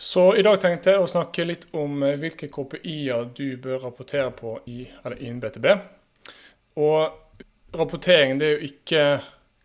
Så 0.00 0.36
i 0.36 0.42
dag 0.46 0.60
tenkte 0.62 0.92
jeg 0.92 1.02
å 1.02 1.08
snakke 1.10 1.42
litt 1.42 1.64
om 1.74 2.04
eh, 2.06 2.14
hvilke 2.22 2.46
KPI-er 2.54 3.32
du 3.34 3.56
bør 3.58 3.80
rapportere 3.88 4.30
på 4.30 4.52
i, 4.70 4.84
innen 5.18 5.40
BTB. 5.42 5.64
Og 6.78 7.40
rapportering 7.74 8.38
det 8.38 8.46
er 8.46 8.52
jo 8.52 8.68
ikke 8.68 9.00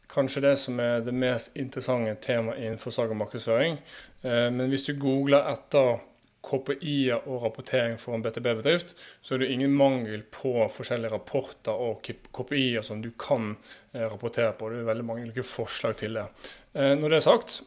kanskje 0.10 0.42
det 0.42 0.54
som 0.58 0.80
er 0.82 1.04
det 1.06 1.14
mest 1.14 1.54
interessante 1.54 2.16
temaet 2.26 2.64
innenfor 2.64 2.96
salg 2.96 3.14
og 3.14 3.20
markedsføring. 3.20 3.78
Eh, 4.26 4.48
men 4.56 4.74
hvis 4.74 4.88
du 4.88 4.96
googler 4.98 5.52
etter 5.52 6.02
KPI-er 6.50 7.30
og 7.30 7.46
rapportering 7.46 8.00
for 8.02 8.18
en 8.18 8.26
BTB-bedrift, 8.26 8.96
så 9.22 9.36
er 9.38 9.44
det 9.44 9.52
ingen 9.54 9.78
mangel 9.78 10.26
på 10.34 10.66
forskjellige 10.74 11.14
rapporter 11.14 11.78
og 11.78 12.10
KPI-er 12.10 12.82
som 12.82 13.06
du 13.06 13.12
kan 13.22 13.52
eh, 13.94 14.02
rapportere 14.02 14.58
på. 14.58 14.74
Det 14.74 14.82
er 14.82 14.90
veldig 14.90 15.08
mange 15.12 15.46
forslag 15.46 16.02
til 16.02 16.18
det. 16.18 16.26
Når 16.74 17.06
det 17.06 17.22
er 17.22 17.26
sagt, 17.30 17.62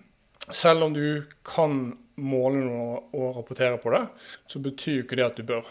selv 0.64 0.88
om 0.88 0.96
du 0.96 1.28
kan 1.44 1.90
måle 2.16 2.62
noe 2.64 3.00
og 3.16 3.36
rapportere 3.36 3.78
på 3.82 3.92
det, 3.94 4.02
så 4.48 4.62
betyr 4.64 5.02
ikke 5.04 5.18
det 5.18 5.26
at 5.26 5.38
du 5.38 5.46
bør. 5.48 5.68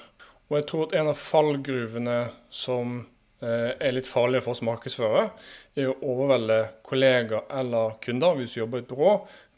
Og 0.49 0.59
jeg 0.59 0.67
tror 0.69 0.87
at 0.87 0.95
en 0.99 1.09
av 1.09 1.17
fallgruvene 1.17 2.17
som 2.53 2.99
eh, 3.41 3.71
er 3.73 3.95
litt 3.95 4.09
farlige 4.09 4.45
for 4.45 4.53
oss 4.53 4.63
markedsførere, 4.65 5.29
er 5.75 5.89
å 5.89 5.97
overvelde 6.13 6.59
kollegaer 6.85 7.47
eller 7.61 7.97
kunder 8.03 8.37
hvis 8.37 8.53
du 8.53 8.61
jobber 8.61 8.83
i 8.83 8.85
et 8.85 8.91
byrå, 8.91 9.15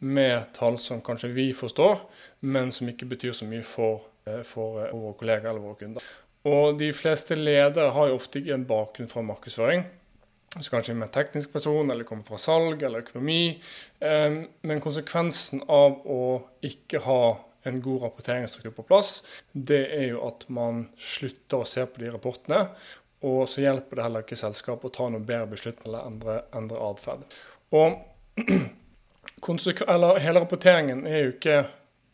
med 0.08 0.54
tall 0.56 0.78
som 0.80 1.02
kanskje 1.04 1.34
vi 1.34 1.50
forstår, 1.58 2.00
men 2.46 2.72
som 2.72 2.90
ikke 2.90 3.10
betyr 3.10 3.36
så 3.36 3.48
mye 3.50 3.66
for, 3.66 4.08
eh, 4.30 4.44
for 4.48 4.84
eh, 4.86 4.96
våre 4.96 5.18
kollegaer 5.20 5.52
eller 5.52 5.66
våre 5.66 5.82
kunder. 5.82 6.10
Og 6.48 6.78
de 6.80 6.94
fleste 6.96 7.36
ledere 7.36 7.92
har 7.92 8.08
jo 8.08 8.20
ofte 8.22 8.40
ikke 8.40 8.56
en 8.56 8.68
bakgrunn 8.70 9.10
fra 9.12 9.26
markedsføring 9.26 9.84
så 10.64 10.74
kanskje 10.74 10.96
mer 10.98 11.12
teknisk 11.14 11.54
person, 11.54 11.92
eller 11.92 12.08
kommer 12.08 12.28
fra 12.28 12.40
salg 12.42 12.84
eller 12.84 13.06
økonomi. 13.06 13.58
Men 14.00 14.82
konsekvensen 14.84 15.64
av 15.72 16.00
å 16.08 16.22
ikke 16.66 17.02
ha 17.06 17.22
en 17.68 17.82
god 17.82 18.02
rapporteringsstruktur 18.02 18.76
på 18.78 18.86
plass, 18.88 19.24
det 19.52 19.84
er 19.98 20.08
jo 20.14 20.22
at 20.28 20.46
man 20.54 20.86
slutter 20.98 21.64
å 21.64 21.68
se 21.68 21.84
på 21.86 22.04
de 22.04 22.12
rapportene. 22.14 22.64
Og 23.28 23.48
så 23.50 23.64
hjelper 23.64 23.98
det 23.98 24.06
heller 24.06 24.26
ikke 24.26 24.38
selskapet 24.40 24.92
å 24.92 24.94
ta 24.94 25.08
noen 25.10 25.26
bedre 25.28 25.50
beslutninger 25.56 25.90
eller 25.90 26.12
endre, 26.12 26.38
endre 26.56 26.84
atferd. 26.92 27.26
Og 27.76 27.98
hele 30.24 30.40
rapporteringen 30.40 31.06
er 31.10 31.26
jo 31.26 31.34
ikke 31.36 31.58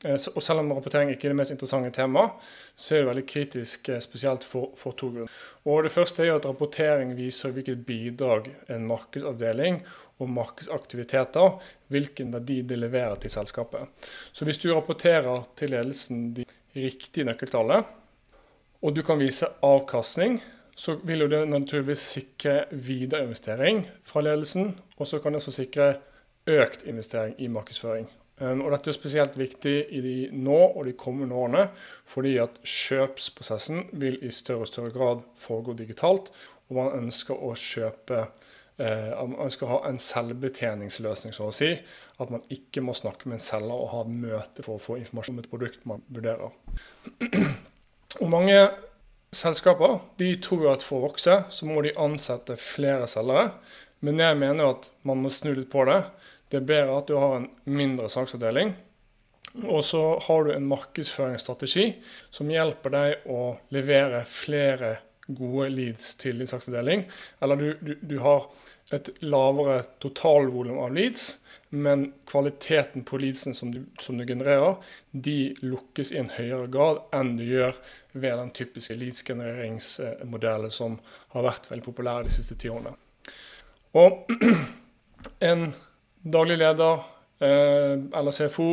og 0.04 0.44
selv 0.44 0.60
om 0.60 0.72
rapportering 0.76 1.14
ikke 1.14 1.30
er 1.30 1.34
det 1.34 1.40
mest 1.40 1.54
interessante 1.56 1.92
temaet, 1.96 2.36
så 2.76 2.96
er 2.96 3.04
det 3.04 3.10
veldig 3.12 3.26
kritisk 3.30 3.90
eh, 3.90 4.02
spesielt 4.04 4.44
for, 4.44 4.74
for 4.80 4.96
to 5.00 5.10
grunner. 5.14 5.36
Og 5.64 5.84
Det 5.84 5.94
første 5.94 6.24
er 6.24 6.32
jo 6.32 6.40
at 6.40 6.48
rapportering 6.50 7.14
viser 7.18 7.54
hvilket 7.56 7.86
bidrag 7.88 8.50
en 8.74 8.88
markedsavdeling 8.90 9.82
og 10.20 10.30
markedsaktiviteter, 10.30 11.60
hvilken 11.88 12.34
verdi 12.34 12.62
de 12.68 12.80
leverer 12.80 13.16
til 13.22 13.32
selskapet. 13.32 13.88
Så 14.32 14.46
hvis 14.46 14.60
du 14.62 14.74
rapporterer 14.74 15.48
til 15.58 15.74
ledelsen 15.74 16.34
de 16.36 16.46
riktige 16.76 17.28
nøkkeltallene, 17.28 17.84
og 18.84 18.96
du 18.96 19.02
kan 19.08 19.22
vise 19.22 19.48
avkastning, 19.64 20.42
så 20.76 20.98
vil 21.06 21.24
jo 21.24 21.30
det 21.32 21.46
naturligvis 21.48 22.04
sikre 22.18 22.66
videre 22.72 23.24
investering 23.24 23.86
fra 24.04 24.22
ledelsen. 24.26 24.74
Og 24.98 25.08
så 25.08 25.20
kan 25.20 25.32
det 25.32 25.40
også 25.40 25.56
sikre 25.62 25.94
økt 26.50 26.84
investering 26.84 27.36
i 27.38 27.48
markedsføring. 27.48 28.10
Um, 28.42 28.64
og 28.66 28.72
Dette 28.74 28.90
er 28.90 28.96
spesielt 28.96 29.36
viktig 29.38 29.76
i 29.94 30.00
de 30.02 30.16
nå 30.34 30.58
og 30.72 30.88
de 30.88 30.96
kommende 30.98 31.38
årene, 31.38 31.68
fordi 32.10 32.38
at 32.42 32.58
kjøpsprosessen 32.66 33.92
vil 34.02 34.18
i 34.26 34.32
større 34.34 34.66
og 34.66 34.72
større 34.72 34.94
grad 34.96 35.22
foregå 35.38 35.76
digitalt. 35.78 36.32
Og 36.70 36.80
man 36.80 36.96
ønsker 37.04 37.38
å 37.38 37.54
kjøpe 37.60 38.24
eh, 38.82 39.12
Man 39.14 39.38
ønsker 39.46 39.68
å 39.68 39.76
ha 39.76 39.82
en 39.90 40.00
selvbetjeningsløsning, 40.02 41.36
så 41.36 41.52
å 41.52 41.54
si. 41.54 41.76
At 42.24 42.34
man 42.34 42.42
ikke 42.54 42.82
må 42.82 42.96
snakke 42.98 43.30
med 43.30 43.38
en 43.38 43.46
selger 43.46 43.76
og 43.76 43.92
ha 43.94 44.02
et 44.06 44.16
møte 44.26 44.66
for 44.66 44.80
å 44.80 44.82
få 44.82 44.98
informasjon 45.02 45.38
om 45.38 45.44
et 45.44 45.52
produkt 45.52 45.86
man 45.90 46.02
vurderer. 46.10 46.56
Og 48.22 48.30
mange 48.30 48.58
selskaper 49.34 50.00
de 50.22 50.36
tror 50.42 50.68
at 50.74 50.84
for 50.86 51.00
å 51.00 51.08
vokse, 51.08 51.40
så 51.50 51.70
må 51.70 51.82
de 51.86 51.96
ansette 52.00 52.58
flere 52.62 53.08
selgere. 53.10 53.52
Men 54.06 54.20
jeg 54.22 54.38
mener 54.38 54.74
at 54.76 54.90
man 55.08 55.22
må 55.24 55.32
snu 55.34 55.54
litt 55.56 55.72
på 55.74 55.86
det. 55.90 56.02
Det 56.54 56.60
er 56.60 56.70
bedre 56.70 56.98
at 57.00 57.08
du 57.10 57.16
har 57.18 57.40
en 57.40 57.48
mindre 57.66 58.06
saksavdeling. 58.14 58.76
Og 59.64 59.82
så 59.86 60.02
har 60.22 60.44
du 60.46 60.52
en 60.54 60.68
markedsføringsstrategi 60.70 61.88
som 62.34 62.52
hjelper 62.54 62.94
deg 62.94 63.26
å 63.34 63.40
levere 63.74 64.20
flere 64.30 64.92
gode 65.26 65.72
leads 65.74 66.12
til 66.22 66.38
din 66.38 66.50
saksavdeling. 66.50 67.08
Eller 67.42 67.58
du, 67.58 67.68
du, 67.82 67.94
du 68.06 68.20
har 68.22 68.46
et 68.94 69.10
lavere 69.26 69.80
totalvolum 70.04 70.78
av 70.84 70.94
leads, 70.94 71.40
men 71.74 72.12
kvaliteten 72.30 73.06
på 73.08 73.18
leadsene 73.22 73.58
som 73.58 73.72
du, 73.74 73.80
som 74.02 74.20
du, 74.20 74.26
genererer, 74.30 74.76
de 75.10 75.56
lukkes 75.66 76.12
i 76.14 76.20
en 76.22 76.30
høyere 76.36 76.68
grad 76.74 77.02
enn 77.18 77.34
du 77.40 77.48
gjør 77.48 77.80
ved 78.14 78.38
den 78.44 78.54
typiske 78.54 78.98
leadsgenereringsmodellen 79.00 80.74
som 80.74 81.00
har 81.34 81.48
vært 81.48 81.72
veldig 81.72 81.88
populær 81.88 82.28
de 82.28 82.36
siste 82.36 82.60
ti 82.62 82.70
årene. 82.70 82.94
Og 83.98 84.30
en 85.50 85.66
daglig 86.24 86.58
leder 86.58 87.04
eh, 87.44 87.96
eller 88.00 88.32
CFO 88.32 88.70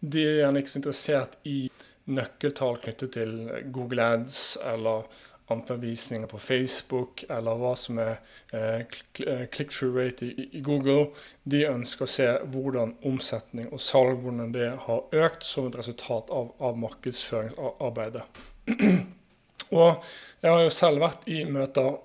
de 0.00 0.24
er 0.24 0.40
gjerne 0.42 0.62
ikke 0.62 0.72
så 0.72 0.80
interessert 0.80 1.38
i 1.48 1.58
nøkkeltall 2.04 2.80
knyttet 2.82 3.14
til 3.16 3.36
Google 3.72 4.04
Ads 4.16 4.40
eller 4.72 5.06
antall 5.52 6.26
på 6.28 6.38
Facebook 6.38 7.24
eller 7.28 7.58
hva 7.60 7.74
som 7.76 7.98
er 8.00 8.16
eh, 8.52 8.80
eh, 8.80 9.44
click-through 9.52 9.96
rate 9.96 10.26
i, 10.26 10.48
i, 10.52 10.60
Google. 10.60 11.10
De 11.44 11.66
ønsker 11.68 12.06
å 12.06 12.08
se 12.08 12.28
hvordan 12.52 12.94
omsetning 13.04 13.68
og 13.72 13.80
salg 13.80 14.22
hvordan 14.22 14.54
det 14.54 14.70
har 14.86 15.04
økt 15.12 15.44
som 15.44 15.68
et 15.68 15.76
resultat 15.76 16.32
av, 16.32 16.54
av 16.58 16.78
markedsføringsarbeidet. 16.80 18.24
og 19.80 20.04
jeg 20.40 20.50
har 20.50 20.64
jo 20.64 20.72
selv 20.72 21.04
vært 21.04 21.28
i 21.28 21.44
møter 21.44 22.00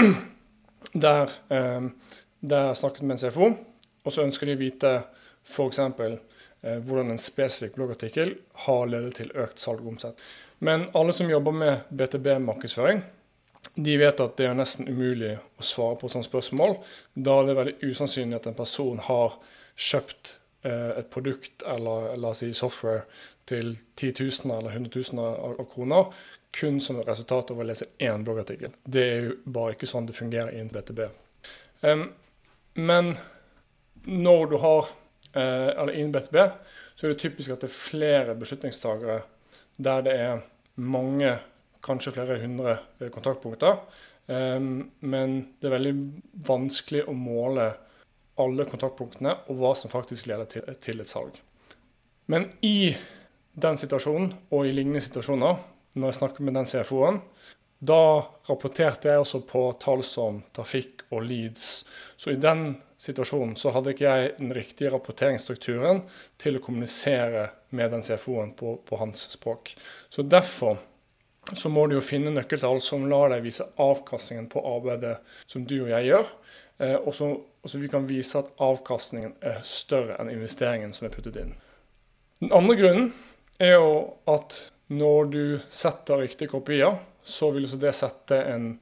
der, 1.06 1.32
eh, 1.48 1.88
der 2.40 2.70
jeg 2.70 2.80
snakket 2.82 3.06
med 3.06 3.16
en 3.16 3.24
CFO 3.24 3.52
og 4.04 4.14
så 4.14 4.24
ønsker 4.26 4.48
de 4.48 4.56
å 4.56 4.60
vite 4.60 4.92
f.eks. 5.46 5.80
Eh, 6.62 6.76
hvordan 6.84 7.14
en 7.14 7.20
spesifikk 7.20 7.76
bloggartikkel 7.78 8.34
har 8.66 8.90
ledet 8.90 9.16
til 9.20 9.32
økt 9.38 9.62
salg 9.62 9.80
og 9.84 9.94
omsett. 9.94 10.20
Men 10.60 10.88
alle 10.96 11.14
som 11.16 11.30
jobber 11.30 11.56
med 11.56 11.88
BTB-markedsføring, 11.88 13.00
de 13.74 13.96
vet 14.00 14.20
at 14.20 14.36
det 14.36 14.48
er 14.48 14.56
nesten 14.56 14.88
umulig 14.88 15.34
å 15.36 15.64
svare 15.64 15.96
på 16.00 16.08
et 16.08 16.16
sånt 16.16 16.28
spørsmål. 16.28 16.76
Da 17.14 17.38
er 17.40 17.48
det 17.48 17.56
veldig 17.58 17.90
usannsynlig 17.92 18.40
at 18.40 18.50
en 18.50 18.58
person 18.58 19.00
har 19.06 19.38
kjøpt 19.76 20.34
eh, 20.68 21.00
et 21.00 21.10
produkt 21.12 21.64
eller 21.68 22.12
la 22.20 22.34
oss 22.34 22.42
si 22.44 22.52
software 22.56 23.06
til 23.48 23.72
10 23.96 24.12
000 24.44 24.52
eller 24.58 24.76
100 24.76 24.92
000 25.12 25.24
av, 25.24 25.64
kroner 25.72 26.12
kun 26.52 26.80
som 26.82 26.98
et 26.98 27.08
resultat 27.08 27.52
av 27.52 27.60
å 27.60 27.66
lese 27.66 27.88
én 28.02 28.24
bloggartikkel. 28.26 28.72
Det 28.84 29.02
er 29.06 29.28
jo 29.28 29.34
bare 29.44 29.76
ikke 29.76 29.88
sånn 29.88 30.08
det 30.08 30.16
fungerer 30.18 30.52
i 30.54 30.62
en 30.62 30.70
BTB. 30.72 31.04
Men 32.74 33.12
når 34.06 34.46
du 34.50 34.56
har 34.62 34.88
eh, 35.34 35.68
eller 35.74 35.92
innen 35.92 36.12
BTB, 36.14 36.36
så 36.96 37.06
er 37.06 37.14
det 37.14 37.22
typisk 37.22 37.54
at 37.54 37.64
det 37.64 37.70
er 37.70 37.76
flere 37.76 38.38
beslutningstagere 38.38 39.20
der 39.80 40.02
det 40.04 40.14
er 40.20 40.42
mange, 40.80 41.36
kanskje 41.84 42.12
flere 42.12 42.40
hundre 42.42 42.78
eh, 43.00 43.10
kontaktpunkter. 43.12 43.80
Um, 44.30 44.90
men 45.00 45.32
det 45.58 45.66
er 45.66 45.72
veldig 45.74 45.94
vanskelig 46.46 47.00
å 47.10 47.14
måle 47.18 47.72
alle 48.40 48.66
kontaktpunktene 48.68 49.32
og 49.50 49.56
hva 49.58 49.72
som 49.74 49.90
faktisk 49.90 50.28
leder 50.30 50.46
til 50.78 51.02
et 51.02 51.10
salg. 51.10 51.34
Men 52.30 52.46
i 52.62 52.92
den 53.58 53.80
situasjonen 53.80 54.30
og 54.54 54.68
i 54.68 54.74
lignende 54.74 55.02
situasjoner, 55.02 55.56
når 55.98 56.12
jeg 56.12 56.18
snakker 56.20 56.46
med 56.46 56.54
den 56.60 56.68
CFO-en, 56.70 57.18
da 57.80 58.20
rapporterte 58.46 59.10
jeg 59.10 59.24
også 59.24 59.40
på 59.48 59.64
tall 59.82 60.04
som 60.06 60.42
trafikk 60.54 61.06
og 61.10 61.24
leads. 61.26 61.82
Så 62.20 62.34
i 62.34 62.40
den 62.40 62.76
situasjonen, 63.00 63.56
så 63.56 63.72
hadde 63.72 63.94
ikke 63.94 64.08
jeg 64.08 64.32
den 64.38 64.52
riktige 64.54 64.92
rapporteringsstrukturen 64.92 66.02
til 66.40 66.58
å 66.58 66.62
kommunisere 66.64 67.46
med 67.76 67.94
den 67.94 68.04
CFO-en 68.04 68.52
på, 68.58 68.76
på, 68.84 68.98
hans 69.00 69.24
språk. 69.32 69.72
Så 70.12 70.22
derfor 70.22 70.78
så 71.56 71.72
må 71.72 71.86
du 71.88 71.96
jo 71.96 72.04
finne 72.04 72.32
nøkkeltall 72.34 72.82
som 72.84 73.06
lar 73.08 73.32
deg 73.32 73.46
vise 73.46 73.64
avkastningen 73.80 74.50
på 74.52 74.62
arbeidet 74.68 75.16
som 75.48 75.64
du 75.64 75.78
og 75.80 75.94
jeg 75.94 76.10
gjør. 76.10 76.28
Eh, 76.84 76.98
og 76.98 77.16
så, 77.16 77.30
vi 77.72 77.88
kan 77.92 78.04
vise 78.08 78.42
at 78.42 78.52
avkastningen 78.60 79.32
er 79.40 79.64
større 79.66 80.18
enn 80.20 80.32
investeringen 80.34 80.92
som 80.96 81.08
er 81.08 81.14
puttet 81.14 81.40
inn. 81.40 81.56
Den 82.40 82.52
andre 82.56 82.76
grunnen 82.76 83.10
er 83.60 83.78
jo 83.78 83.94
at 84.28 84.58
når 84.92 85.32
du 85.32 85.42
setter 85.72 86.20
riktige 86.24 86.52
kopier, 86.52 86.98
så 87.22 87.50
vil 87.54 87.68
det 87.80 87.92
sette 87.96 88.36
en 88.50 88.72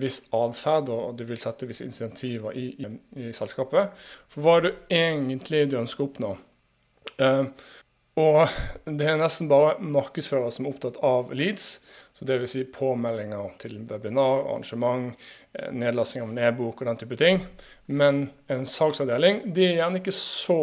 viss 0.00 0.22
atferd, 0.34 0.88
og 0.88 1.16
du 1.18 1.24
vil 1.28 1.40
sette 1.40 1.68
visse 1.68 1.84
insentiver 1.86 2.56
i, 2.56 2.66
i, 2.80 2.90
i, 3.20 3.30
selskapet. 3.36 3.94
For 4.32 4.44
hva 4.44 4.58
er 4.58 4.66
det 4.66 4.74
egentlig 4.96 5.66
du 5.70 5.78
ønsker 5.80 6.04
å 6.04 6.10
oppnå? 6.10 6.34
Uh, 7.20 7.50
og 8.14 8.46
det 8.86 9.08
er 9.10 9.16
nesten 9.18 9.48
bare 9.50 9.74
markedsførere 9.82 10.52
som 10.54 10.66
er 10.66 10.74
opptatt 10.74 11.00
av 11.02 11.32
leads. 11.34 11.80
Så 12.14 12.26
Dvs. 12.28 12.52
Si 12.52 12.62
påmeldinger 12.70 13.56
til 13.58 13.80
webinar, 13.88 14.44
arrangement, 14.44 15.16
eh, 15.52 15.72
nedlasting 15.74 16.22
av 16.22 16.34
nedbok 16.36 16.82
og 16.82 16.92
den 16.92 17.00
type 17.00 17.18
ting. 17.18 17.42
Men 17.86 18.28
en 18.46 18.62
salgsavdeling 18.66 19.42
de 19.54 19.66
er 19.66 19.80
gjerne 19.80 19.98
ikke 19.98 20.14
så 20.14 20.60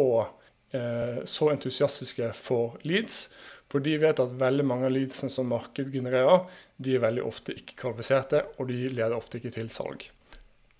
eh, 0.72 1.20
så 1.28 1.50
entusiastiske 1.52 2.32
for 2.32 2.78
leads. 2.88 3.26
For 3.72 3.80
de 3.84 3.94
vet 4.02 4.20
at 4.20 4.34
veldig 4.36 4.64
mange 4.68 4.88
av 4.88 4.92
leadsene 4.92 5.32
som 5.32 5.48
marked 5.48 5.88
genererer, 5.94 6.44
de 6.76 6.96
er 6.96 7.04
veldig 7.06 7.24
ofte 7.24 7.54
ikke 7.56 7.78
kvalifiserte, 7.80 8.42
og 8.60 8.68
de 8.68 8.90
leder 8.92 9.16
ofte 9.16 9.40
ikke 9.40 9.54
til 9.54 9.70
salg. 9.72 10.04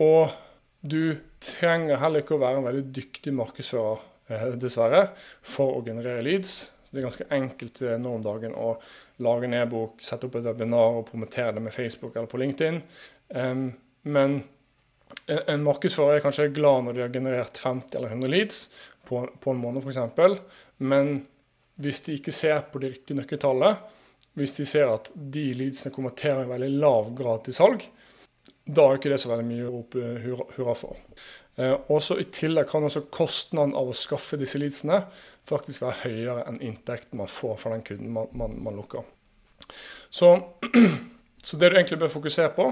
Og 0.05 0.35
du 0.85 1.17
trenger 1.41 2.01
heller 2.03 2.25
ikke 2.25 2.37
å 2.37 2.43
være 2.43 2.61
en 2.61 2.69
veldig 2.69 2.85
dyktig 2.93 3.33
markedsfører, 3.39 4.05
eh, 4.29 4.47
dessverre, 4.61 5.03
for 5.41 5.79
å 5.79 5.85
generere 5.87 6.25
leads. 6.27 6.71
Så 6.85 6.93
det 6.93 7.01
er 7.01 7.09
ganske 7.09 7.31
enkelt 7.33 7.83
eh, 7.87 7.97
nå 7.97 8.17
om 8.19 8.27
dagen 8.27 8.57
å 8.59 8.75
lage 9.25 9.49
en 9.49 9.57
e-bok, 9.57 10.03
sette 10.05 10.29
opp 10.29 10.37
et 10.37 10.45
webinar 10.51 10.99
og 10.99 11.07
promotere 11.09 11.57
det 11.57 11.65
med 11.65 11.73
Facebook 11.73 12.17
eller 12.17 12.29
på 12.29 12.41
LinkedIn. 12.43 12.83
Men 14.03 14.33
en 15.29 15.63
markedsfører 15.63 16.19
er 16.19 16.25
kanskje 16.25 16.49
glad 16.57 16.85
når 16.85 16.97
de 16.97 17.03
har 17.05 17.13
generert 17.15 17.61
50 17.61 17.97
eller 17.97 18.13
100 18.17 18.33
leads 18.33 18.65
på 19.07 19.53
en 19.53 19.61
måned 19.61 19.85
f.eks. 19.85 20.41
Men 20.83 21.21
hvis 21.83 22.03
de 22.07 22.17
ikke 22.19 22.35
ser 22.35 22.63
på 22.73 22.81
de 22.83 22.93
riktige 22.93 23.19
nøkkeltallene, 23.19 23.77
hvis 24.39 24.57
de 24.57 24.67
ser 24.69 24.89
at 24.89 25.11
de 25.13 25.51
leadsene 25.57 25.93
konverterer 25.93 26.47
i 26.47 26.51
veldig 26.51 26.71
lav 26.81 27.11
grad 27.17 27.45
til 27.45 27.57
salg, 27.57 27.85
da 28.63 28.87
er 28.87 28.99
ikke 28.99 29.11
det 29.13 29.21
så 29.21 29.31
veldig 29.33 29.47
mye 29.49 29.67
å 29.67 29.73
rope 29.75 30.13
hurra 30.57 30.75
for. 30.79 31.01
Eh, 31.61 31.75
også 31.93 32.17
I 32.23 32.29
tillegg 32.33 32.71
kan 32.71 32.85
også 32.87 33.05
kostnaden 33.13 33.75
av 33.77 33.91
å 33.91 33.97
skaffe 33.97 34.39
disse 34.41 34.61
leadsene 34.61 35.03
faktisk 35.49 35.85
være 35.85 36.07
høyere 36.07 36.47
enn 36.49 36.63
inntekten 36.65 37.21
man 37.21 37.29
får 37.29 37.59
fra 37.61 37.75
den 37.75 37.85
kunden 37.85 38.15
man, 38.15 38.31
man, 38.39 38.57
man 38.65 38.79
lukker. 38.79 39.05
Så, 40.09 40.33
så, 41.43 41.59
det 41.59 41.69
du 41.69 41.77
egentlig 41.77 42.01
bør 42.01 42.15
fokusere 42.15 42.55
på, 42.57 42.71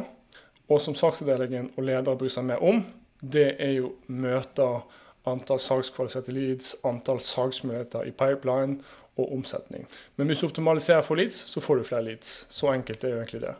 og 0.70 0.80
som 0.80 0.96
saksavdelingen 0.96 1.72
og 1.74 1.84
ledere 1.84 2.16
bryr 2.16 2.32
seg 2.32 2.46
mer 2.46 2.64
om, 2.64 2.80
det 3.20 3.50
er 3.60 3.76
jo 3.82 3.94
møter 4.06 4.84
antall 5.28 5.60
salgskvalifiserte 5.60 6.32
leads, 6.32 6.72
antall 6.88 7.20
salgsmuligheter 7.20 8.06
i 8.08 8.14
pipeline 8.16 8.78
og 9.20 9.34
omsetning. 9.36 9.86
Men 10.16 10.30
hvis 10.30 10.42
du 10.42 10.48
optimaliserer 10.48 11.04
for 11.06 11.20
leads, 11.20 11.42
så 11.50 11.62
får 11.64 11.80
du 11.80 11.88
flere 11.88 12.06
leads. 12.08 12.32
Så 12.50 12.72
enkelt 12.72 13.04
er 13.04 13.14
jo 13.14 13.20
egentlig 13.22 13.42
det. 13.44 13.54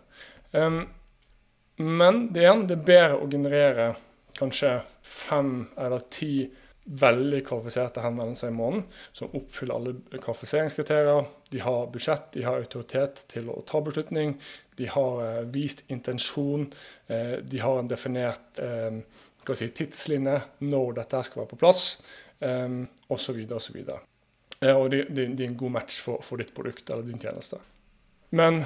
Um, 0.52 0.80
men 1.80 2.26
det, 2.32 2.44
igjen, 2.44 2.66
det 2.68 2.76
er 2.76 2.88
bedre 2.88 3.20
å 3.20 3.28
generere 3.30 3.92
kanskje 4.36 4.80
fem 5.04 5.54
eller 5.78 6.02
ti 6.12 6.48
veldig 6.90 7.42
kvalifiserte 7.46 8.02
henvendelser 8.02 8.50
i 8.50 8.56
måneden, 8.56 8.84
som 9.12 9.34
oppfyller 9.36 9.76
alle 9.76 10.20
kvalifiseringskriterier. 10.22 11.28
De 11.52 11.62
har 11.62 11.90
budsjett, 11.92 12.30
de 12.34 12.44
har 12.46 12.58
autoritet 12.62 13.24
til 13.30 13.50
å 13.52 13.60
ta 13.68 13.82
beslutning, 13.84 14.34
de 14.80 14.88
har 14.90 15.22
eh, 15.24 15.42
vist 15.54 15.84
intensjon, 15.92 16.66
eh, 17.06 17.36
de 17.46 17.62
har 17.62 17.80
en 17.80 17.90
definert 17.90 18.62
eh, 18.64 19.00
si, 19.54 19.70
tidslinje 19.76 20.38
når 20.66 21.00
dette 21.02 21.24
skal 21.26 21.44
være 21.44 21.52
på 21.54 21.62
plass, 21.64 21.84
osv. 22.40 23.40
osv. 23.52 23.80
Eh, 24.64 24.76
og 24.76 24.90
det, 24.90 25.04
det, 25.08 25.26
det, 25.26 25.44
er 25.44 25.48
en 25.48 25.56
god 25.56 25.70
match 25.78 26.00
for, 26.04 26.20
for, 26.24 26.40
ditt 26.40 26.52
produkt 26.56 26.90
eller 26.90 27.06
din 27.08 27.20
tjeneste. 27.20 27.60
Men 28.36 28.62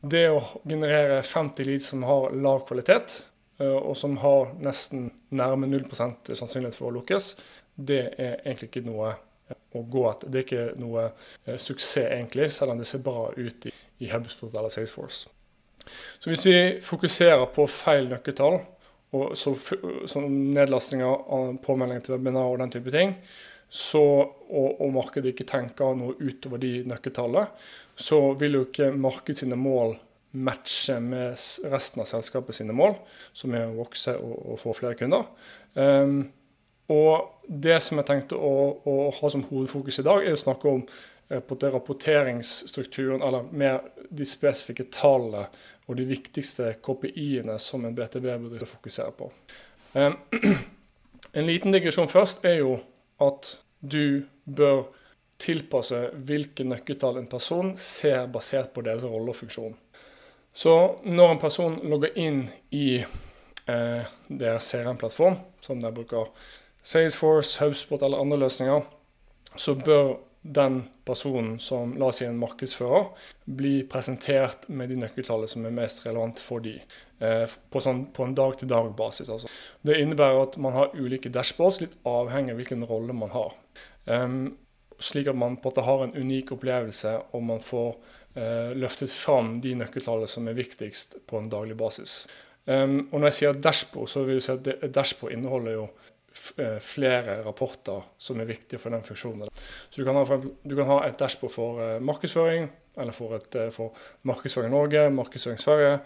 det 0.00 0.26
å 0.32 0.42
generere 0.68 1.22
50 1.26 1.68
leads 1.68 1.90
som 1.92 2.04
har 2.08 2.30
lav 2.36 2.66
kvalitet, 2.68 3.20
eh, 3.60 3.72
og 3.72 3.96
som 3.98 4.18
har 4.24 4.54
nesten 4.60 5.10
nærme 5.32 5.70
0 5.70 5.88
sannsynlighet 5.96 6.76
for 6.76 6.90
å 6.90 6.94
lukkes, 7.00 7.34
det 7.74 8.02
er 8.20 8.40
egentlig 8.44 8.70
ikke 8.70 8.86
noe 8.88 9.14
eh, 9.14 9.58
å 9.76 9.84
gå 9.84 10.06
etter. 10.12 10.30
Det 10.30 10.42
er 10.42 10.48
ikke 10.48 10.80
noe 10.82 11.08
suksess, 11.56 12.10
egentlig, 12.10 12.50
selv 12.54 12.74
om 12.74 12.82
det 12.82 12.88
ser 12.90 13.04
bra 13.04 13.30
ut 13.36 13.70
i, 13.70 13.76
i 14.04 14.10
HubSpot 14.12 14.52
eller 14.52 14.72
Salesforce. 14.72 15.32
Så 16.20 16.28
hvis 16.28 16.44
vi 16.44 16.58
fokuserer 16.84 17.48
på 17.54 17.64
feil 17.70 18.10
nøkkeltall, 18.10 18.60
og 19.16 19.32
så, 19.34 19.56
som 20.06 20.26
nedlastinger, 20.54 21.56
påmeldinger 21.64 22.04
til 22.04 22.14
webinar 22.14 22.52
og 22.52 22.60
den 22.60 22.70
type 22.70 22.92
ting, 22.94 23.16
så, 23.70 24.02
og, 24.50 24.80
og, 24.80 24.88
markedet 24.96 25.30
ikke 25.30 25.46
tenker 25.46 25.94
noe 25.94 26.16
utover 26.18 26.58
de 26.58 26.80
nøkkeltallene, 26.90 27.46
så 27.94 28.18
vil 28.40 28.58
jo 28.58 28.64
ikke 28.66 28.90
markedet 28.98 29.44
sine 29.44 29.58
mål 29.58 29.94
matche 30.30 30.96
med 31.02 31.38
resten 31.70 32.02
av 32.02 32.08
selskapet 32.10 32.54
sine 32.58 32.74
mål, 32.74 32.96
som 33.34 33.54
er 33.54 33.68
å 33.68 33.78
vokse 33.78 34.14
og, 34.18 34.34
og 34.52 34.60
få 34.62 34.74
flere 34.78 34.98
kunder. 34.98 35.26
Um, 35.74 36.24
og 36.90 37.46
det 37.46 37.78
som 37.82 37.98
jeg 38.00 38.08
tenkte 38.08 38.38
å, 38.38 38.52
å, 38.82 38.96
ha 39.14 39.30
som 39.30 39.46
hovedfokus 39.46 40.02
i 40.02 40.06
dag, 40.06 40.26
er 40.26 40.34
å 40.34 40.42
snakke 40.42 40.70
om 40.70 40.84
rapporteringsstrukturen, 41.30 43.22
eller 43.22 43.46
mer 43.54 43.84
de 44.10 44.26
spesifikke 44.26 44.88
tallene 44.90 45.46
og 45.86 45.98
de 45.98 46.08
viktigste 46.10 46.72
KPI-ene 46.82 47.54
som 47.62 47.86
en 47.86 47.94
BTB-bedrift 47.94 48.74
fokuserer 48.74 49.14
på. 49.14 49.30
Um, 49.94 50.18
en 51.38 51.46
liten 51.46 51.74
digresjon 51.74 52.10
først 52.10 52.42
er 52.46 52.64
jo 52.64 52.80
at 53.20 53.52
du 53.80 54.22
bør 54.44 54.88
tilpasse 55.40 55.98
hvilke 56.28 56.66
nøkkeltall 56.68 57.20
en 57.20 57.30
person 57.30 57.72
ser 57.80 58.28
basert 58.32 58.74
på 58.74 58.84
deres 58.84 59.06
rolle 59.08 59.32
og 59.32 59.38
funksjon. 59.38 59.76
Så 60.52 60.74
når 61.06 61.34
en 61.34 61.42
person 61.42 61.78
logger 61.88 62.16
inn 62.18 62.42
i 62.74 62.98
eh, 63.00 64.08
deres 64.28 64.66
CRM-plattform, 64.72 65.38
som 65.62 65.80
de 65.80 65.92
bruker 65.94 66.28
Salesforce, 66.82 67.60
HubSpot 67.62 68.02
eller 68.02 68.20
andre 68.20 68.40
løsninger, 68.44 68.82
så 69.56 69.76
bør 69.78 70.18
den 70.42 70.82
personen 71.04 71.58
som 71.60 71.92
la 71.98 72.08
oss 72.08 72.20
si 72.20 72.24
en 72.24 72.38
markedsfører, 72.40 73.10
bli 73.44 73.74
presentert 73.90 74.66
med 74.72 74.88
de 74.92 74.96
nøkkeltallene 75.02 75.50
som 75.52 75.66
er 75.68 75.74
mest 75.76 76.00
relevant 76.06 76.40
for 76.40 76.64
de, 76.64 76.78
eh, 77.20 77.44
på, 77.44 77.82
sånn, 77.84 78.06
på 78.16 78.24
en 78.24 78.34
dag-til-dag-basis. 78.38 79.28
Altså. 79.28 79.50
Det 79.84 79.98
innebærer 80.00 80.40
at 80.46 80.56
man 80.62 80.76
har 80.76 80.96
ulike 80.96 81.32
dashboards, 81.32 81.82
litt 81.84 81.98
avhengig 82.08 82.54
av 82.54 82.62
hvilken 82.62 82.86
rolle 82.88 83.16
man 83.16 83.34
har. 83.36 83.56
Um, 84.06 84.56
slik 85.00 85.28
at 85.28 85.36
man 85.36 85.58
på 85.60 85.68
en 85.68 85.74
måte 85.74 85.84
har 85.84 86.04
en 86.04 86.16
unik 86.16 86.54
opplevelse, 86.56 87.16
og 87.36 87.44
man 87.44 87.60
får 87.64 87.90
uh, 88.36 88.72
løftet 88.76 89.12
fram 89.12 89.58
de 89.60 89.74
nøkkeltallene 89.76 90.28
som 90.30 90.48
er 90.48 90.56
viktigst 90.56 91.20
på 91.28 91.40
en 91.40 91.52
daglig 91.52 91.76
basis. 91.76 92.22
Um, 92.64 93.10
og 93.10 93.18
når 93.18 93.28
jeg 93.28 93.38
sier 93.42 93.60
dashboard, 93.60 94.08
så 94.08 94.24
vil 94.24 94.38
jeg 94.38 94.46
si 94.46 94.56
at 94.56 94.88
dashboard 94.94 95.36
inneholder 95.36 95.76
jo 95.76 95.86
flere 96.32 97.40
rapporter 97.42 98.04
som 98.18 98.40
er 98.40 98.48
viktige 98.48 98.78
for 98.78 98.94
den 98.94 99.02
funksjonen. 99.02 99.48
Så 99.90 100.00
Du 100.00 100.04
kan 100.04 100.14
ha, 100.14 100.40
du 100.64 100.76
kan 100.76 100.86
ha 100.86 101.00
et 101.06 101.18
dashbord 101.18 101.50
for 101.50 101.80
uh, 101.80 102.02
markedsføring, 102.02 102.70
eller 102.96 103.12
for, 103.12 103.34
et, 103.34 103.54
uh, 103.54 103.70
for 103.72 103.94
markedsføring 104.22 104.70
Norge, 104.70 105.10
markedsføring 105.10 105.60
Sverige. 105.60 105.98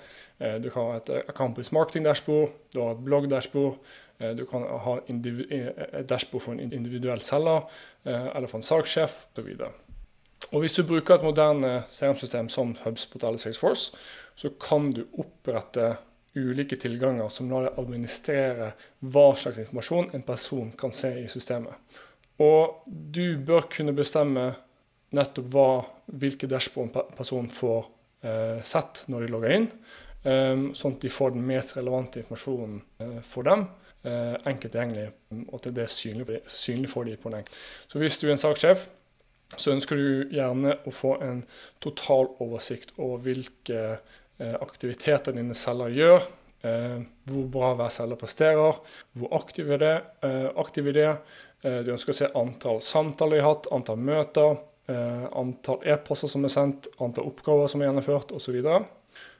Du 0.63 0.71
kan 0.71 0.83
ha 0.83 0.97
et 0.97 1.35
campus 1.37 1.73
marketing 1.73 2.05
dashbord, 2.07 2.51
du 2.75 2.81
har 2.83 2.91
et 2.91 3.05
blogg 3.05 3.31
dashbord. 3.31 3.79
Du 4.39 4.45
kan 4.47 4.63
ha 4.63 4.97
et 5.09 6.09
dashbord 6.09 6.43
for 6.43 6.53
en 6.53 6.73
individuell 6.73 7.21
selger, 7.21 7.69
eller 8.05 8.47
for 8.47 8.59
en 8.59 8.63
salgssjef 8.63 9.27
osv. 9.37 9.49
Og 10.53 10.61
Hvis 10.61 10.73
du 10.73 10.83
bruker 10.87 11.15
et 11.15 11.23
moderne 11.23 11.83
CRM-system 11.89 12.49
som 12.49 12.77
HubSpot 12.85 13.23
eller 13.23 13.39
Salesforce, 13.39 13.97
så 14.35 14.51
kan 14.61 14.91
du 14.93 15.05
opprette 15.19 15.97
ulike 16.35 16.77
tilganger 16.81 17.31
som 17.33 17.51
lar 17.51 17.69
deg 17.69 17.81
administrere 17.81 18.73
hva 19.01 19.27
slags 19.39 19.61
informasjon 19.63 20.11
en 20.17 20.27
person 20.27 20.73
kan 20.79 20.95
se 20.97 21.13
i 21.23 21.29
systemet. 21.31 21.75
Og 22.43 22.83
du 22.89 23.39
bør 23.47 23.69
kunne 23.71 23.95
bestemme 23.95 24.49
nettopp 25.15 25.53
hva, 25.55 25.69
hvilke 26.11 26.49
dashbord 26.51 26.91
en 26.91 27.15
person 27.15 27.47
får 27.53 27.87
eh, 28.27 28.59
sett 28.67 29.05
når 29.13 29.25
de 29.25 29.31
logger 29.31 29.55
inn, 29.55 29.69
eh, 30.27 30.67
sånn 30.75 30.97
at 30.97 31.07
de 31.07 31.13
får 31.13 31.37
den 31.37 31.47
mest 31.47 31.77
relevante 31.79 32.25
informasjonen 32.25 32.81
eh, 32.99 33.21
for 33.29 33.47
dem. 33.47 33.69
Eh, 34.05 34.35
enkelt 34.51 34.75
tilgjengelig, 34.75 35.07
og 35.47 35.55
at 35.57 35.71
det 35.73 35.87
er 35.87 35.93
synlig, 35.93 36.43
synlig 36.51 36.91
for 36.93 37.09
dem 37.09 37.17
på 37.17 37.31
den 37.31 37.41
enkelte. 37.41 37.63
Så 37.89 38.03
hvis 38.03 38.19
du 38.21 38.27
er 38.27 38.35
en 38.35 38.43
sakssjef, 38.43 38.89
så 39.55 39.73
ønsker 39.73 39.97
du 39.97 40.35
gjerne 40.35 40.75
å 40.85 40.93
få 40.93 41.15
en 41.25 41.45
total 41.85 42.29
oversikt 42.43 42.93
over 42.99 43.23
hvilke 43.25 43.85
Eh, 44.39 44.55
aktiviteter 44.61 45.33
dine 45.33 45.55
celler 45.55 45.93
gjør, 45.95 46.25
eh, 46.67 47.03
hvor 47.31 47.51
bra 47.55 47.69
hver 47.79 47.91
celle 47.95 48.17
presterer, 48.19 48.81
hvor 49.15 49.35
aktiv 49.39 49.71
er 49.71 49.79
det, 49.79 49.97
eh, 50.23 51.05
er. 51.05 51.19
Du 51.65 51.93
ønsker 51.93 52.13
å 52.13 52.15
se 52.15 52.27
antall 52.35 52.81
samtaler 52.83 53.37
de 53.37 53.43
har 53.43 53.55
hatt, 53.55 53.67
antall 53.73 53.97
møter, 53.97 54.59
antall 54.87 55.79
e-poster 55.83 56.29
som 56.29 56.45
er 56.45 56.49
sendt, 56.49 56.89
antall 57.01 57.25
oppgaver 57.25 57.71
som 57.71 57.81
er 57.81 57.87
gjennomført 57.87 58.33
osv. 58.33 58.85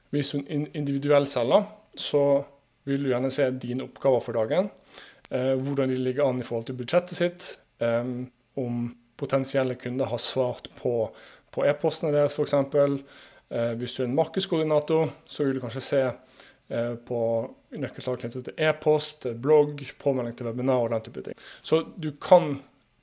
Hvis 0.09 0.31
du 0.31 0.39
er 0.39 0.55
en 0.55 0.65
individuell 0.73 1.27
celle, 1.27 1.67
så 1.95 2.43
vil 2.83 3.03
du 3.03 3.09
gjerne 3.11 3.31
se 3.31 3.51
dine 3.51 3.83
oppgaver 3.83 4.23
for 4.23 4.33
dagen. 4.33 4.71
Hvordan 5.29 5.89
de 5.89 5.95
ligger 5.97 6.25
an 6.25 6.39
i 6.39 6.43
forhold 6.43 6.65
til 6.65 6.73
budsjettet 6.73 7.11
sitt. 7.11 7.59
Om 8.57 8.95
potensielle 9.15 9.75
kunder 9.75 10.05
har 10.05 10.17
svart 10.17 10.67
på, 10.81 11.11
på 11.51 11.63
e-postene 11.63 12.11
deres 12.11 12.33
f.eks. 12.33 12.55
Eh, 13.49 13.73
hvis 13.77 13.93
du 13.93 14.03
er 14.03 14.07
en 14.09 14.17
markedskoordinator, 14.17 15.11
så 15.25 15.45
vil 15.45 15.57
du 15.57 15.61
kanskje 15.63 15.83
se 15.85 16.01
eh, 16.05 16.93
på 17.07 17.19
nøkkeltall 17.77 18.17
knyttet 18.21 18.47
til 18.47 18.65
e-post, 18.67 19.27
blogg, 19.41 19.83
påmelding 20.01 20.37
til 20.37 20.49
webinar 20.49 20.85
og 20.85 20.93
den 20.95 21.05
type 21.05 21.25
ting. 21.27 21.37
Så 21.61 21.83
du 21.95 22.11
kan 22.21 22.55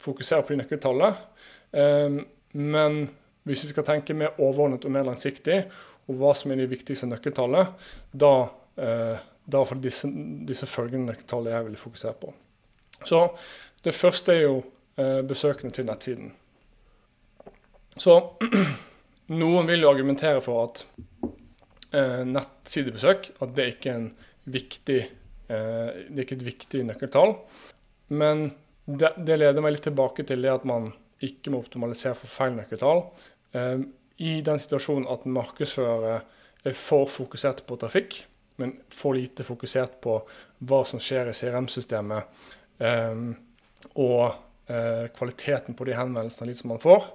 fokusere 0.03 0.43
på 0.43 0.55
de 0.55 0.63
nøkkeltallene, 0.65 1.13
eh, 1.79 2.19
men 2.59 3.01
hvis 3.47 3.65
vi 3.67 3.73
skal 3.73 3.87
tenke 3.87 4.19
mer 4.19 4.35
overordnet 4.43 4.85
og 4.87 4.95
mer 4.95 5.07
langsiktig, 5.07 5.63
og 6.11 6.19
hva 6.19 6.35
som 6.35 6.51
er 6.51 6.59
de 6.59 6.71
viktigste 6.71 7.07
nøkkeltallene, 7.07 7.65
da, 8.11 8.35
da 8.75 9.63
er 9.63 9.81
disse, 9.83 10.11
disse 10.47 10.67
følgende 10.67 11.13
nøkkeltallene 11.13 11.55
jeg 11.55 11.67
vil 11.69 11.79
fokusere 11.79 12.15
på. 12.19 12.31
Så 13.07 13.21
det 13.87 13.95
første 13.95 14.35
er 14.35 14.45
jo 14.45 14.57
besøkende 15.27 15.75
til 15.75 15.87
nettsiden. 15.87 16.33
Så 18.03 18.19
noen 19.31 19.69
vil 19.71 19.85
jo 19.85 19.91
argumentere 19.93 20.43
for 20.45 20.67
at 20.67 20.83
eh, 21.95 22.23
nettsidebesøk 22.27 23.31
at 23.45 23.55
det 23.57 23.69
ikke 23.77 23.95
er 23.95 24.09
viktig 24.53 24.99
eh, 25.03 25.89
det 26.09 26.17
er 26.17 26.25
ikke 26.25 26.41
et 26.41 26.49
viktig 26.49 26.83
nøkkeltall. 26.89 27.37
Men 28.13 28.51
det, 28.85 29.13
det, 29.17 29.39
leder 29.39 29.63
meg 29.63 29.77
litt 29.77 29.87
tilbake 29.87 30.27
til 30.27 30.43
det 30.43 30.53
at 30.53 30.67
man 30.69 30.91
ikke 31.23 31.53
må 31.55 31.63
optimalisere 31.63 32.19
for 32.19 32.33
feil 32.33 32.57
nøkkeltall. 32.57 33.05
Eh, 33.55 33.85
I 34.23 34.35
den 34.45 34.61
situasjonen 34.61 35.09
at 35.13 35.29
markedsfører 35.29 36.23
er 36.63 36.79
for 36.79 37.11
fokusert 37.11 37.65
på 37.67 37.79
trafikk, 37.81 38.23
men 38.61 38.77
for 38.93 39.17
lite 39.17 39.47
fokusert 39.47 40.01
på 40.05 40.19
hva 40.69 40.83
som 40.87 41.01
skjer 41.03 41.31
i 41.31 41.37
CRM-systemet, 41.37 42.43
eh, 42.83 43.23
og 43.99 44.25
eh, 44.71 45.07
kvaliteten 45.15 45.79
på 45.79 45.89
de 45.89 45.97
henvendelsene 45.99 46.55
man 46.71 46.83
får, 46.83 47.09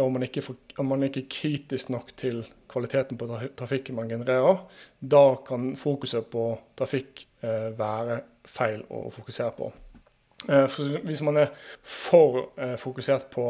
og 0.00 0.12
man 0.12 0.24
ikke, 0.24 0.42
om 0.80 0.88
man 0.88 1.04
ikke 1.04 1.20
er 1.24 1.30
kritisk 1.32 1.90
nok 1.92 2.14
til 2.16 2.42
kvaliteten 2.72 3.18
på 3.20 3.28
trafikken 3.58 3.98
man 3.98 4.08
genererer, 4.08 4.62
da 5.00 5.24
kan 5.46 5.74
fokuset 5.76 6.30
på 6.32 6.46
trafikk 6.78 7.26
eh, 7.44 7.68
være 7.76 8.22
feil 8.48 8.84
å 8.88 9.06
fokusere 9.12 9.52
på. 9.58 9.68
Eh, 10.48 10.80
hvis 11.04 11.22
man 11.22 11.42
er 11.44 11.52
for 11.82 12.40
eh, 12.56 12.74
fokusert 12.80 13.28
på 13.30 13.46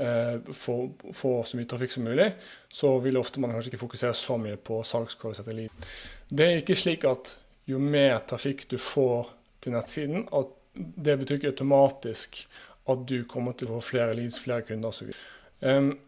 eh, 0.00 0.40
få 0.52 1.34
så 1.44 1.58
mye 1.58 1.68
trafikk 1.70 1.94
som 1.94 2.08
mulig, 2.08 2.32
så 2.72 2.96
vil 3.04 3.20
ofte 3.20 3.42
man 3.42 3.54
kanskje 3.54 3.74
ikke 3.74 3.84
fokusere 3.84 4.16
så 4.18 4.38
mye 4.40 4.56
på 4.56 4.80
salgskvalifiserte 4.86 5.54
lead. 5.54 5.88
Det 6.30 6.48
er 6.48 6.62
ikke 6.62 6.78
slik 6.78 7.06
at 7.08 7.36
jo 7.70 7.78
mer 7.80 8.18
trafikk 8.28 8.66
du 8.70 8.78
får 8.80 9.30
til 9.64 9.76
nettsiden, 9.76 10.26
at 10.32 10.60
det 10.74 11.18
betyr 11.20 11.38
ikke 11.38 11.54
automatisk 11.54 12.42
at 12.90 13.06
du 13.08 13.22
kommer 13.30 13.54
til 13.56 13.70
å 13.70 13.78
få 13.78 13.92
flere 13.94 14.16
leads, 14.18 14.40
flere 14.42 14.66
kunder 14.66 14.90
osv. 14.90 15.12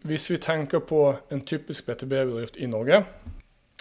Hvis 0.04 0.26
vi 0.28 0.36
tenker 0.36 0.82
på 0.84 0.98
en 1.32 1.40
typisk 1.48 1.86
BTB-bedrift 1.86 2.58
i 2.60 2.66
Norge, 2.68 2.98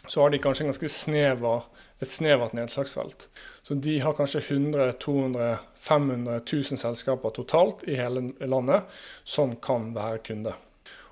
så 0.07 0.21
har 0.21 0.29
de 0.29 0.39
kanskje 0.39 0.89
snever, 0.89 1.65
et 2.01 2.11
snevert 2.11 2.53
nedslagsfelt. 2.53 3.27
Så 3.63 3.75
de 3.75 3.99
har 3.99 4.13
kanskje 4.13 4.39
100 4.39 4.91
200 4.99 5.57
500 5.85 6.35
1000 6.35 6.77
selskaper 6.77 7.29
totalt 7.29 7.83
i 7.87 7.95
hele 7.95 8.33
landet 8.39 8.83
som 9.23 9.55
kan 9.55 9.93
være 9.95 10.17
kunde. 10.17 10.53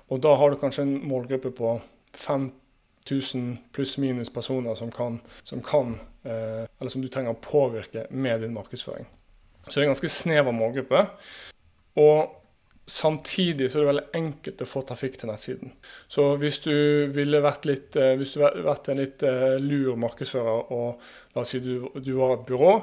Og 0.08 0.22
da 0.22 0.34
har 0.34 0.50
du 0.50 0.58
kanskje 0.60 0.82
en 0.82 1.08
målgruppe 1.08 1.50
på 1.50 1.80
5000 2.12 3.58
pluss-minus 3.72 4.30
personer 4.30 4.74
som 4.74 4.90
kan, 4.92 5.20
som 5.44 5.62
kan 5.62 5.98
eh, 6.24 6.66
eller 6.80 6.90
som 6.90 7.02
du 7.02 7.08
trenger 7.08 7.34
å 7.34 7.40
påvirke 7.40 8.06
med 8.10 8.40
din 8.44 8.54
markedsføring. 8.54 9.06
Så 9.64 9.78
det 9.78 9.84
er 9.84 9.88
en 9.88 9.94
ganske 9.94 10.12
snever 10.12 10.52
målgruppe. 10.52 11.06
Og 11.96 12.43
Samtidig 12.86 13.70
så 13.70 13.78
er 13.78 13.82
det 13.82 13.88
veldig 13.88 14.18
enkelt 14.18 14.60
å 14.60 14.68
få 14.68 14.82
trafikk 14.84 15.16
til 15.20 15.30
nettsiden. 15.30 15.72
Så 16.12 16.26
hvis 16.40 16.58
du 16.66 16.74
ville 17.14 17.40
vært 17.44 17.64
litt, 17.68 17.96
eh, 17.96 18.12
hvis 18.20 18.34
du 18.36 18.42
vært 18.44 18.90
en 18.92 19.00
litt 19.00 19.24
eh, 19.24 19.56
lur 19.62 19.96
markedsfører, 19.96 20.72
og 20.74 21.00
la 21.32 21.44
oss 21.44 21.54
si 21.54 21.62
du, 21.64 21.88
du 21.96 22.12
var 22.18 22.36
et 22.36 22.46
byrå, 22.50 22.74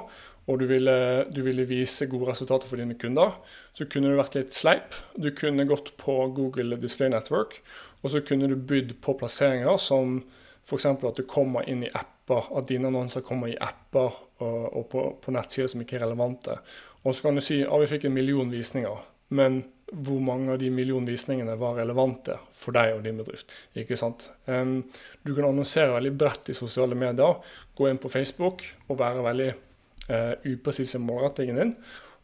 og 0.50 0.58
du 0.58 0.66
ville, 0.66 0.96
du 1.30 1.44
ville, 1.46 1.68
vise 1.70 2.08
gode 2.10 2.32
resultater 2.32 2.68
for 2.68 2.82
dine 2.82 2.98
kunder, 2.98 3.36
så 3.78 3.86
kunne 3.86 4.10
du 4.10 4.18
vært 4.18 4.40
litt 4.40 4.58
sleip. 4.58 4.98
Du 5.14 5.30
kunne 5.38 5.68
gått 5.70 5.94
på 6.02 6.16
Google 6.34 6.80
Display 6.82 7.12
Network, 7.14 7.60
og 8.02 8.14
så 8.14 8.24
kunne 8.26 8.50
du 8.50 8.58
bydd 8.58 8.98
på 9.06 9.16
plasseringer 9.20 9.78
som 9.78 10.24
f.eks. 10.66 10.88
at 10.90 11.20
du 11.20 11.28
kommer 11.30 11.68
inn 11.70 11.86
i 11.86 11.94
apper, 11.94 12.50
at 12.58 12.70
dine 12.70 12.90
annonser 12.90 13.22
kommer 13.26 13.52
i 13.52 13.60
apper 13.62 14.18
og, 14.42 14.66
og 14.74 14.88
på, 14.90 15.06
på 15.22 15.36
nettsider 15.36 15.70
som 15.72 15.86
ikke 15.86 16.00
er 16.00 16.06
relevante. 16.08 16.58
Og 17.06 17.14
så 17.14 17.28
kan 17.28 17.38
du 17.38 17.46
si 17.46 17.62
at 17.62 17.70
ah, 17.70 17.82
vi 17.82 17.90
fikk 17.94 18.10
en 18.10 18.18
million 18.18 18.50
visninger, 18.50 18.98
men 19.38 19.62
hvor 19.92 20.22
mange 20.24 20.54
av 20.54 20.60
de 20.62 20.70
millionvisningene 20.72 21.58
var 21.60 21.76
relevante 21.82 22.38
for 22.56 22.76
deg 22.76 22.94
og 22.96 23.04
din 23.04 23.18
bedrift. 23.20 23.52
Ikke 23.76 23.98
sant? 24.00 24.30
Um, 24.48 24.80
du 25.28 25.34
kan 25.36 25.50
annonsere 25.50 25.92
veldig 25.98 26.14
bredt 26.16 26.52
i 26.52 26.56
sosiale 26.56 26.96
medier, 26.96 27.42
gå 27.76 27.90
inn 27.90 28.00
på 28.00 28.12
Facebook 28.12 28.64
og 28.88 29.02
være 29.02 29.26
veldig 29.26 29.50
uh, 29.52 30.34
upresis 30.48 30.96
i 30.96 31.04
målrettingen 31.04 31.60
din. 31.60 31.76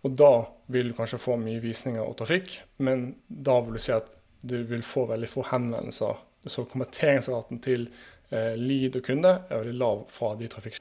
Og 0.08 0.16
da 0.16 0.32
vil 0.72 0.92
du 0.92 0.96
kanskje 0.96 1.20
få 1.20 1.36
mye 1.42 1.60
visninger 1.60 2.04
og 2.04 2.16
trafikk, 2.22 2.56
men 2.80 3.10
da 3.28 3.60
vil 3.66 3.76
du 3.76 3.84
se 3.84 3.98
at 3.98 4.14
du 4.48 4.62
vil 4.70 4.86
få 4.86 5.08
veldig 5.12 5.28
få 5.28 5.44
henvendelser. 5.50 6.24
Så 6.48 6.64
konverteringsraten 6.72 7.60
til 7.60 7.90
uh, 8.32 8.56
lead 8.56 8.96
og 8.96 9.08
kunde 9.10 9.42
er 9.44 9.60
veldig 9.60 9.80
lav 9.82 10.06
fra 10.14 10.38
de 10.40 10.48
trafikk. 10.52 10.80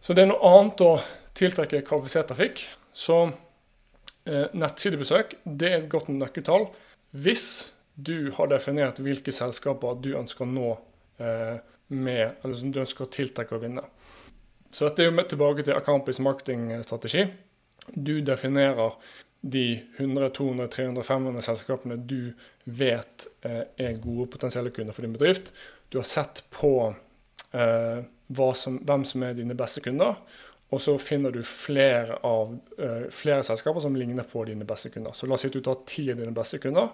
Så 0.00 0.16
det 0.16 0.24
er 0.24 0.32
noe 0.32 0.56
annet 0.56 0.80
å 0.84 0.94
tiltrekke 1.36 1.84
kvalifisert 1.84 2.32
trafikk. 2.32 2.64
Så 2.94 3.26
Eh, 3.28 3.53
nettsidebesøk 4.24 5.34
det 5.44 5.68
er 5.68 5.78
et 5.82 5.90
godt 5.92 6.08
nøkkeltall 6.08 6.70
hvis 7.14 7.74
du 7.94 8.30
har 8.34 8.50
definert 8.50 8.98
hvilke 9.02 9.32
selskaper 9.34 9.98
du 10.02 10.14
ønsker 10.18 10.44
å 10.44 10.50
nå 10.50 10.70
eh, 11.22 11.60
med, 11.94 12.40
eller 12.42 12.56
som 12.58 12.72
du 12.72 12.80
ønsker 12.82 13.06
å 13.06 13.12
tiltrekke 13.12 13.54
og 13.54 13.62
vinne. 13.62 13.84
Så 14.74 14.88
dette 14.88 15.04
er 15.04 15.10
jo 15.10 15.26
tilbake 15.30 15.62
til 15.62 15.76
Acampis 15.76 16.18
marketingstrategi. 16.24 17.28
Du 17.94 18.16
definerer 18.24 18.96
de 19.44 19.84
100, 19.98 20.30
200, 20.34 20.66
300, 20.72 21.04
500 21.06 21.46
selskapene 21.46 21.98
du 22.00 22.32
vet 22.64 23.28
eh, 23.44 23.62
er 23.76 24.00
gode 24.02 24.26
potensielle 24.32 24.72
kunder 24.74 24.96
for 24.96 25.06
din 25.06 25.14
bedrift. 25.14 25.52
Du 25.92 26.00
har 26.00 26.08
sett 26.08 26.42
på 26.50 26.74
eh, 27.52 28.00
som, 28.58 28.80
hvem 28.82 29.04
som 29.06 29.22
er 29.22 29.36
dine 29.38 29.54
beste 29.54 29.84
kunder, 29.84 30.16
og 30.74 30.80
så 30.82 30.96
finner 30.98 31.34
du 31.34 31.40
flere, 31.46 32.18
av, 32.26 32.56
uh, 32.80 33.04
flere 33.14 33.44
selskaper 33.46 33.84
som 33.84 33.94
ligner 33.98 34.26
på 34.26 34.42
dine 34.48 34.66
beste 34.66 34.90
kunder. 34.90 35.14
Så 35.14 35.28
la 35.28 35.36
oss 35.36 35.44
si 35.46 35.52
at 35.52 35.54
du 35.54 35.62
tar 35.62 35.84
ti 35.86 36.08
av 36.10 36.18
dine 36.18 36.34
beste 36.34 36.58
kunder, 36.62 36.90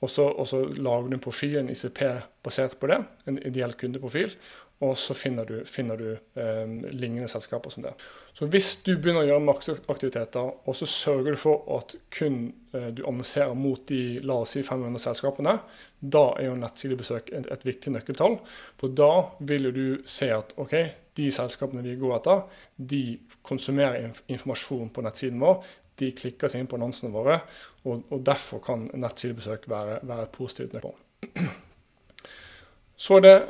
og 0.00 0.10
så, 0.10 0.26
og 0.26 0.48
så 0.48 0.64
lager 0.74 1.06
du 1.06 1.16
en 1.16 1.22
profil, 1.22 1.58
en 1.60 1.70
ICP 1.70 2.02
basert 2.44 2.78
på 2.80 2.90
det, 2.90 2.98
en 3.30 3.38
ideell 3.38 3.76
kundeprofil, 3.78 4.34
og 4.80 4.94
så 4.98 5.14
finner 5.14 5.44
du, 5.44 5.58
finner 5.68 5.98
du 6.00 6.08
eh, 6.14 6.68
lignende 6.96 7.28
selskaper 7.28 7.70
som 7.70 7.84
det. 7.84 7.90
Så 8.32 8.46
hvis 8.48 8.78
du 8.86 8.94
begynner 8.94 9.26
å 9.26 9.28
gjøre 9.28 9.44
markedsaktiviteter, 9.44 10.54
og 10.64 10.78
så 10.78 10.88
sørger 10.88 11.36
du 11.36 11.40
for 11.42 11.66
at 11.76 11.92
kun 12.16 12.38
eh, 12.72 12.86
du 12.96 13.02
annonserer 13.04 13.52
mot 13.58 13.82
de 13.90 14.22
la 14.24 14.38
oss 14.40 14.56
si 14.56 14.64
500 14.64 15.04
selskapene, 15.04 15.58
da 16.00 16.24
er 16.40 16.48
jo 16.48 16.56
nettsidebesøk 16.62 17.28
et, 17.28 17.50
et 17.52 17.68
viktig 17.68 17.92
nøkkeltall. 17.92 18.38
For 18.80 18.96
da 18.96 19.12
vil 19.52 19.68
jo 19.68 19.76
du 19.76 19.84
se 20.08 20.32
at 20.32 20.56
OK, 20.56 20.74
de 21.20 21.28
selskapene 21.34 21.84
vi 21.84 22.00
går 22.00 22.16
etter, 22.16 22.44
de 22.80 23.04
konsumerer 23.44 24.08
informasjon 24.32 24.88
på 24.96 25.04
nettsiden 25.04 25.44
vår. 25.44 25.64
De 26.00 26.14
klikker 26.16 26.48
seg 26.48 26.64
inn 26.64 26.72
på 26.72 26.80
annonsene 26.80 27.12
våre, 27.12 27.42
og, 27.84 28.06
og 28.08 28.20
derfor 28.24 28.64
kan 28.64 28.88
nettsidebesøk 28.96 29.68
være, 29.68 30.00
være 30.08 30.30
et 30.30 30.38
positivt 30.40 30.78
nøkkeltall. 30.78 31.50
Så 33.00 33.20
er 33.20 33.28
det 33.28 33.40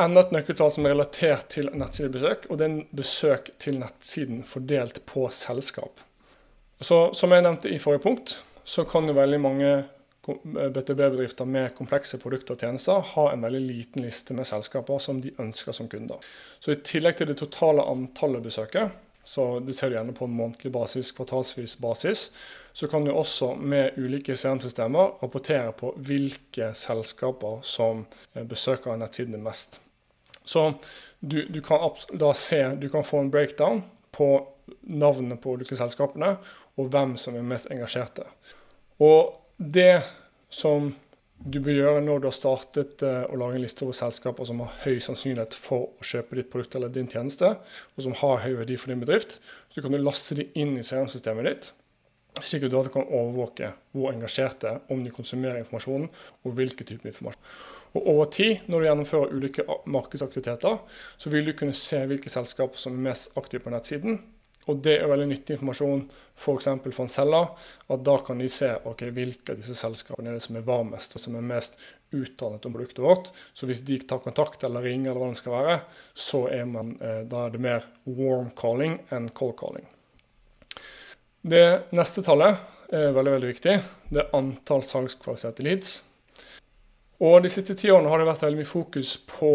enda 0.00 0.24
et 0.24 0.32
nøkkeltall 0.34 0.72
som 0.74 0.86
er 0.86 0.94
relatert 0.94 1.48
til 1.54 1.70
nettsidebesøk, 1.72 2.48
og 2.50 2.58
det 2.58 2.66
er 2.66 2.72
en 2.72 2.96
besøk 2.96 3.50
til 3.62 3.78
nettsiden 3.82 4.42
fordelt 4.48 5.02
på 5.06 5.28
selskap. 5.30 6.02
Så 6.80 7.12
Som 7.14 7.32
jeg 7.32 7.42
nevnte 7.42 7.70
i 7.70 7.78
forrige 7.78 8.02
punkt, 8.02 8.42
så 8.64 8.84
kan 8.84 9.06
jo 9.06 9.14
veldig 9.14 9.40
mange 9.40 9.84
BTB-bedrifter 10.26 11.44
med 11.44 11.74
komplekse 11.76 12.18
produkter 12.18 12.56
og 12.56 12.60
tjenester 12.60 13.00
ha 13.14 13.24
en 13.30 13.44
veldig 13.44 13.60
liten 13.60 14.04
liste 14.06 14.34
med 14.34 14.48
selskaper 14.48 14.98
som 14.98 15.20
de 15.20 15.34
ønsker 15.38 15.72
som 15.72 15.88
kunder. 15.88 16.16
Så 16.60 16.72
I 16.72 16.80
tillegg 16.80 17.18
til 17.18 17.28
det 17.28 17.38
totale 17.38 17.84
antallet 17.84 18.42
besøket, 18.42 18.90
så 19.24 19.60
det 19.60 19.76
ser 19.76 19.88
du 19.88 19.96
gjerne 19.96 20.16
på 20.16 20.24
en 20.24 20.36
månedlig 20.36 20.72
basis, 20.72 21.12
kvartalsvis 21.16 21.76
basis, 21.80 22.30
så 22.72 22.88
kan 22.88 23.04
du 23.04 23.12
også 23.12 23.54
med 23.54 23.96
ulike 23.96 24.36
CRM-systemer 24.36 25.22
rapportere 25.22 25.72
på 25.72 25.94
hvilke 25.96 26.72
selskaper 26.76 27.62
som 27.64 28.04
eh, 28.34 28.44
besøker 28.44 28.98
nettsiden 29.00 29.40
mest. 29.44 29.80
Så 30.44 30.66
du, 31.20 31.44
du, 31.48 31.60
kan 31.64 31.84
da 32.20 32.32
se, 32.36 32.60
du 32.80 32.88
kan 32.92 33.06
få 33.06 33.22
en 33.24 33.30
breakdown 33.32 33.82
på 34.14 34.28
navnene 34.92 35.36
på 35.40 35.56
ulike 35.56 35.76
selskapene, 35.76 36.36
og 36.76 36.90
hvem 36.92 37.16
som 37.20 37.36
er 37.36 37.46
mest 37.46 37.70
engasjerte. 37.72 38.26
Og 39.02 39.34
det 39.56 40.02
som 40.52 40.92
du 41.44 41.58
bør 41.60 41.76
gjøre 41.76 42.02
når 42.04 42.22
du 42.22 42.28
har 42.28 42.36
startet 42.36 43.02
uh, 43.04 43.24
å 43.28 43.38
lage 43.40 43.58
en 43.58 43.64
liste 43.64 43.84
over 43.84 43.96
selskaper 43.96 44.46
som 44.48 44.62
har 44.62 44.76
høy 44.84 45.00
sannsynlighet 45.02 45.56
for 45.58 45.90
å 45.90 46.06
kjøpe 46.06 46.38
ditt 46.38 46.50
produkt 46.52 46.76
eller 46.78 46.92
din 46.92 47.10
tjeneste, 47.10 47.50
og 47.94 48.06
som 48.06 48.16
har 48.20 48.44
høy 48.44 48.54
verdi 48.62 48.78
for 48.80 48.92
din 48.92 49.02
bedrift, 49.02 49.38
så 49.74 49.84
kan 49.84 49.92
du 49.92 50.00
laste 50.00 50.38
de 50.38 50.48
inn 50.60 50.76
i 50.78 50.84
CRM-systemet 50.86 51.48
ditt, 51.50 51.70
slik 52.40 52.66
at 52.66 52.72
du 52.74 52.92
kan 52.94 53.06
overvåke 53.06 53.74
hvor 53.94 54.14
engasjerte, 54.14 54.78
om 54.90 55.04
de 55.04 55.12
konsumerer 55.14 55.60
informasjonen, 55.60 56.08
og 56.44 56.56
hvilken 56.56 56.88
type 56.88 57.10
informasjon. 57.10 57.42
Og 57.94 58.06
Over 58.10 58.30
tid, 58.34 58.64
når 58.66 58.80
du 58.80 58.86
gjennomfører 58.88 59.34
ulike 59.34 59.64
markedsaktiviteter, 59.86 60.78
så 61.16 61.30
vil 61.30 61.46
du 61.46 61.52
kunne 61.54 61.76
se 61.78 62.00
hvilke 62.10 62.32
selskaper 62.32 62.80
som 62.80 62.96
er 62.96 63.10
mest 63.10 63.36
aktive 63.38 63.62
på 63.62 63.70
nettsiden, 63.70 64.18
og 64.70 64.80
det 64.84 64.94
er 64.96 65.10
veldig 65.10 65.26
nyttig 65.28 65.56
informasjon 65.58 66.06
f.eks. 66.08 66.68
for, 66.86 67.02
en 67.04 67.12
selger. 67.12 67.48
At 67.92 68.04
da 68.06 68.14
kan 68.24 68.40
de 68.40 68.48
se 68.52 68.70
okay, 68.88 69.10
hvilke 69.12 69.52
av 69.52 69.60
disse 69.60 69.76
selskapene 69.76 70.32
er 70.32 70.38
det 70.38 70.44
som 70.46 70.56
er 70.56 70.64
varmest 70.64 71.16
og 71.16 71.20
som 71.20 71.36
er 71.36 71.44
mest 71.44 71.76
utdannet 72.14 72.64
om 72.64 72.76
produktet 72.76 73.02
vårt. 73.04 73.28
Så 73.52 73.68
hvis 73.68 73.82
de 73.84 73.98
tar 74.08 74.22
kontakt 74.24 74.64
eller 74.64 74.86
ringer, 74.86 75.10
eller 75.10 75.20
hva 75.20 75.32
det 75.34 75.42
skal 75.42 75.56
være, 75.58 75.76
så 76.16 76.46
er, 76.48 76.64
man, 76.70 76.94
eh, 76.96 77.20
da 77.28 77.44
er 77.44 77.52
det 77.52 77.60
mer 77.66 77.84
warm 78.08 78.48
calling 78.56 78.96
enn 79.12 79.28
cold 79.36 79.58
calling. 79.60 79.84
Det 81.44 81.92
neste 81.92 82.24
tallet 82.24 82.56
er 82.94 83.12
veldig 83.12 83.36
veldig 83.36 83.52
viktig. 83.52 83.78
Det 84.08 84.22
er 84.22 84.36
antall 84.38 84.86
salgskvalifiserte 84.88 85.66
leads. 85.66 85.98
Og 87.24 87.42
De 87.42 87.48
siste 87.48 87.76
ti 87.78 87.88
årene 87.92 88.10
har 88.12 88.20
det 88.20 88.28
vært 88.28 88.42
veldig 88.44 88.60
mye 88.60 88.68
fokus 88.68 89.14
på 89.28 89.54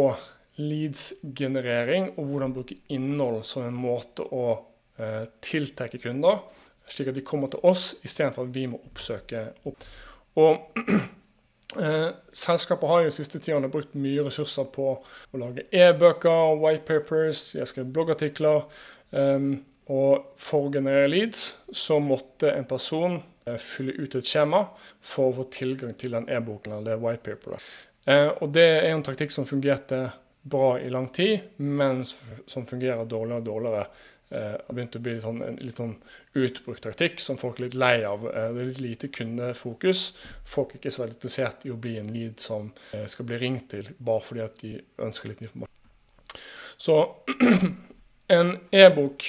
leads-generering 0.59 2.09
og 2.15 2.31
hvordan 2.31 2.55
bruke 2.55 2.79
innhold 2.91 3.43
som 3.47 3.67
en 3.67 3.77
måte 3.77 4.25
å 4.25 4.45
eh, 4.99 5.27
tiltrekke 5.45 6.01
kunder, 6.01 6.41
slik 6.89 7.11
at 7.11 7.19
de 7.19 7.23
kommer 7.25 7.51
til 7.51 7.61
oss 7.69 7.93
istedenfor 8.01 8.47
at 8.47 8.55
vi 8.55 8.65
må 8.71 8.81
oppsøke 8.89 9.43
opp. 9.69 9.85
Og 10.41 10.81
eh, 11.85 12.09
Selskapet 12.33 12.89
har 12.89 13.05
jo 13.05 13.11
de 13.11 13.17
siste 13.19 13.39
ti 13.43 13.53
årene 13.53 13.71
brukt 13.71 13.93
mye 13.93 14.25
ressurser 14.25 14.67
på 14.73 14.91
å 14.97 15.39
lage 15.39 15.67
e-bøker, 15.69 16.57
white 16.59 16.88
papers, 16.89 17.51
jeg 17.55 17.69
skrev 17.69 17.93
bloggartikler. 17.93 18.65
Eh, 19.13 19.51
og 19.89 20.33
for 20.41 20.67
å 20.67 20.73
generere 20.73 21.09
leads 21.09 21.51
så 21.73 22.01
måtte 22.01 22.51
en 22.53 22.67
person 22.69 23.21
fylle 23.60 23.96
ut 23.98 24.15
et 24.15 24.27
skjema 24.27 24.63
for 25.01 25.29
å 25.29 25.38
få 25.39 25.48
tilgang 25.53 25.96
til 26.00 26.15
den 26.17 26.27
e-boken 26.31 26.75
eller 26.75 26.91
det 26.91 27.00
whitepaperet. 27.03 27.65
Eh, 28.05 28.29
og 28.29 28.53
det 28.55 28.65
er 28.65 28.91
en 28.91 29.03
taktikk 29.05 29.34
som 29.36 29.48
fungerte 29.50 30.08
bra 30.50 30.77
i 30.79 30.89
lang 30.91 31.10
tid, 31.13 31.51
men 31.58 32.03
som 32.05 32.67
fungerer 32.67 33.10
dårligere 33.10 33.41
og 33.41 33.50
dårligere. 33.50 33.89
Det 34.29 34.41
har 34.46 34.75
begynt 34.77 34.96
å 34.96 35.01
bli 35.01 35.15
sånn, 35.24 35.39
en 35.41 35.55
litt 35.58 35.79
sånn 35.81 35.96
utbrukt 36.38 36.84
taktikk 36.86 37.22
som 37.24 37.39
folk 37.41 37.58
er 37.58 37.65
litt 37.65 37.79
lei 37.81 37.96
av. 38.05 38.27
Eh, 38.29 38.51
det 38.53 38.62
er 38.62 38.69
litt 38.69 38.84
lite 38.86 39.12
kundefokus. 39.13 40.05
Folk 40.48 40.74
er 40.74 40.81
ikke 40.81 40.93
så 40.93 41.03
veldig 41.03 41.17
interessert 41.17 41.65
i 41.65 41.74
å 41.74 41.81
bli 41.81 41.98
en 42.01 42.13
lead 42.13 42.39
som 42.43 42.72
eh, 42.93 43.08
skal 43.10 43.29
bli 43.29 43.41
ringt 43.41 43.72
til 43.74 43.89
bare 43.98 44.25
fordi 44.25 44.46
at 44.46 44.62
de 44.62 44.75
ønsker 45.08 45.34
litt 45.34 45.43
informasjon. 45.48 45.75
Så 46.79 47.01
en 48.39 48.55
e-bok 48.72 49.25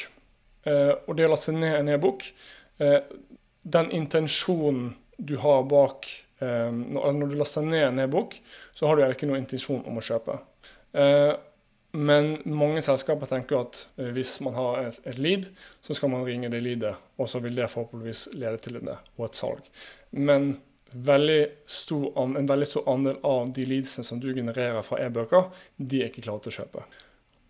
Eh, 0.69 0.93
og 1.09 1.17
det 1.17 1.25
å 1.25 1.33
laste 1.33 1.55
ned 1.57 1.79
en 1.79 1.89
e-bok 1.95 2.27
eh, 2.85 2.99
Den 3.71 3.91
intensjonen 3.97 4.95
du 5.21 5.37
har 5.43 5.67
bak 5.69 6.09
eh, 6.41 6.71
Når 6.73 7.29
du 7.29 7.37
laster 7.39 7.67
ned 7.67 7.85
en 7.85 8.03
e-bok, 8.07 8.39
så 8.75 8.89
har 8.89 8.97
du 8.97 9.05
ikke 9.07 9.29
noen 9.29 9.45
intensjon 9.45 9.85
om 9.87 10.01
å 10.01 10.05
kjøpe. 10.05 10.39
Men 11.93 12.33
mange 12.47 12.83
selskaper 12.83 13.29
tenker 13.31 13.61
at 13.61 13.79
hvis 14.15 14.37
man 14.47 14.55
har 14.55 14.89
et 14.89 15.19
lead, 15.19 15.49
så 15.83 15.95
skal 15.95 16.11
man 16.13 16.25
ringe 16.27 16.51
det 16.51 16.63
leadet, 16.63 16.95
og 17.19 17.29
så 17.31 17.39
vil 17.43 17.59
det 17.59 17.69
forhåpentligvis 17.71 18.29
lede 18.39 18.59
til 18.63 18.79
det 18.79 18.97
og 19.19 19.25
et 19.27 19.39
salg. 19.39 19.71
Men 20.15 20.53
veldig 20.93 21.47
stor, 21.67 22.07
en 22.27 22.49
veldig 22.49 22.67
stor 22.67 22.89
andel 22.91 23.19
av 23.27 23.53
de 23.55 23.67
leadsene 23.67 24.07
som 24.07 24.21
du 24.21 24.31
genererer 24.35 24.83
fra 24.87 24.99
e-bøker, 25.05 25.51
de 25.77 26.03
er 26.03 26.11
ikke 26.11 26.25
klare 26.27 26.45
til 26.45 26.53
å 26.53 26.59
kjøpe. 26.61 26.85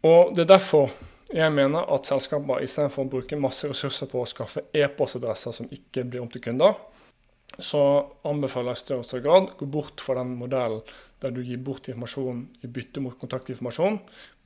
Og 0.08 0.34
Det 0.34 0.44
er 0.44 0.54
derfor 0.56 0.92
jeg 1.30 1.52
mener 1.54 1.86
at 1.94 2.08
selskaper 2.08 2.64
istedenfor 2.64 3.06
å 3.06 3.10
bruke 3.12 3.38
masse 3.38 3.68
ressurser 3.70 4.08
på 4.10 4.22
å 4.22 4.28
skaffe 4.28 4.64
e-postadresser 4.74 5.54
som 5.54 5.68
ikke 5.70 6.04
blir 6.08 6.24
om 6.24 6.30
til 6.32 6.42
kunder, 6.44 6.74
så 7.58 7.82
anbefaler 8.26 8.72
jeg 8.72 8.78
i 8.78 8.80
større 8.84 9.02
og 9.02 9.08
større 9.08 9.24
grad 9.24 9.48
gå 9.58 9.66
bort 9.74 10.02
fra 10.02 10.16
den 10.20 10.36
modellen 10.38 10.82
der 11.20 11.34
du 11.34 11.42
gir 11.44 11.60
bort 11.62 11.88
informasjon 11.90 12.44
i 12.64 12.70
bytte 12.70 13.02
mot 13.04 13.18
kontaktinformasjon. 13.20 13.98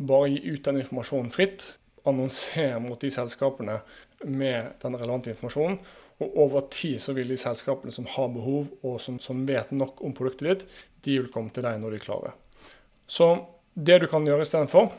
Bare 0.08 0.30
gi 0.32 0.40
ut 0.50 0.64
den 0.66 0.80
informasjonen 0.80 1.32
fritt. 1.34 1.74
Annonser 2.04 2.80
mot 2.84 3.00
de 3.00 3.08
selskapene 3.12 3.78
med 4.24 4.74
den 4.82 4.96
relevante 4.96 5.30
informasjonen. 5.32 5.78
Og 6.24 6.36
over 6.44 6.66
tid 6.72 6.98
så 7.02 7.14
vil 7.16 7.30
de 7.32 7.38
selskapene 7.40 7.94
som 7.94 8.08
har 8.16 8.28
behov, 8.34 8.68
og 8.84 8.98
som, 9.02 9.16
som 9.22 9.44
vet 9.48 9.72
nok 9.74 10.02
om 10.04 10.12
produktet 10.16 10.46
ditt, 10.50 10.76
de 11.06 11.16
vil 11.20 11.30
komme 11.32 11.54
til 11.54 11.64
deg 11.66 11.80
når 11.80 11.94
de 11.94 12.00
er 12.00 12.04
klare. 12.04 12.34
Så 13.06 13.30
det 13.74 14.02
du 14.02 14.08
kan 14.10 14.26
gjøre 14.26 14.44
istedenfor, 14.46 14.92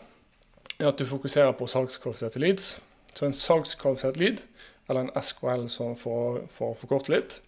er 0.80 0.90
at 0.90 1.00
du 1.00 1.06
fokuserer 1.08 1.56
på 1.56 1.68
salgskvalifiserte 1.72 2.42
leads. 2.42 2.76
Så 3.16 3.28
en 3.28 3.36
salgskvalifisert 3.36 4.20
lead, 4.20 4.44
eller 4.90 5.06
en 5.06 5.24
SKL 5.24 5.68
som 5.72 5.96
får, 5.98 6.42
å 6.62 6.74
forkorte 6.78 7.14
litt, 7.14 7.40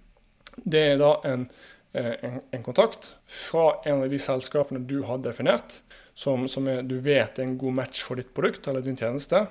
det 0.72 0.84
er 0.92 1.00
da 1.00 1.14
en, 1.28 1.46
eh, 1.92 2.14
en, 2.24 2.38
en, 2.50 2.64
kontakt 2.64 3.12
fra 3.28 3.68
en 3.88 4.04
av 4.04 4.12
de 4.12 4.20
selskapene 4.20 4.82
du 4.88 5.02
har 5.08 5.20
definert, 5.24 5.80
som, 6.14 6.46
som 6.48 6.66
er, 6.68 6.82
du 6.84 6.98
vet 7.04 7.38
er 7.38 7.46
en 7.46 7.58
god 7.60 7.76
match 7.76 8.02
for 8.04 8.20
ditt 8.20 8.32
produkt 8.36 8.66
eller 8.68 8.84
din 8.84 8.98
tjeneste, 8.98 9.44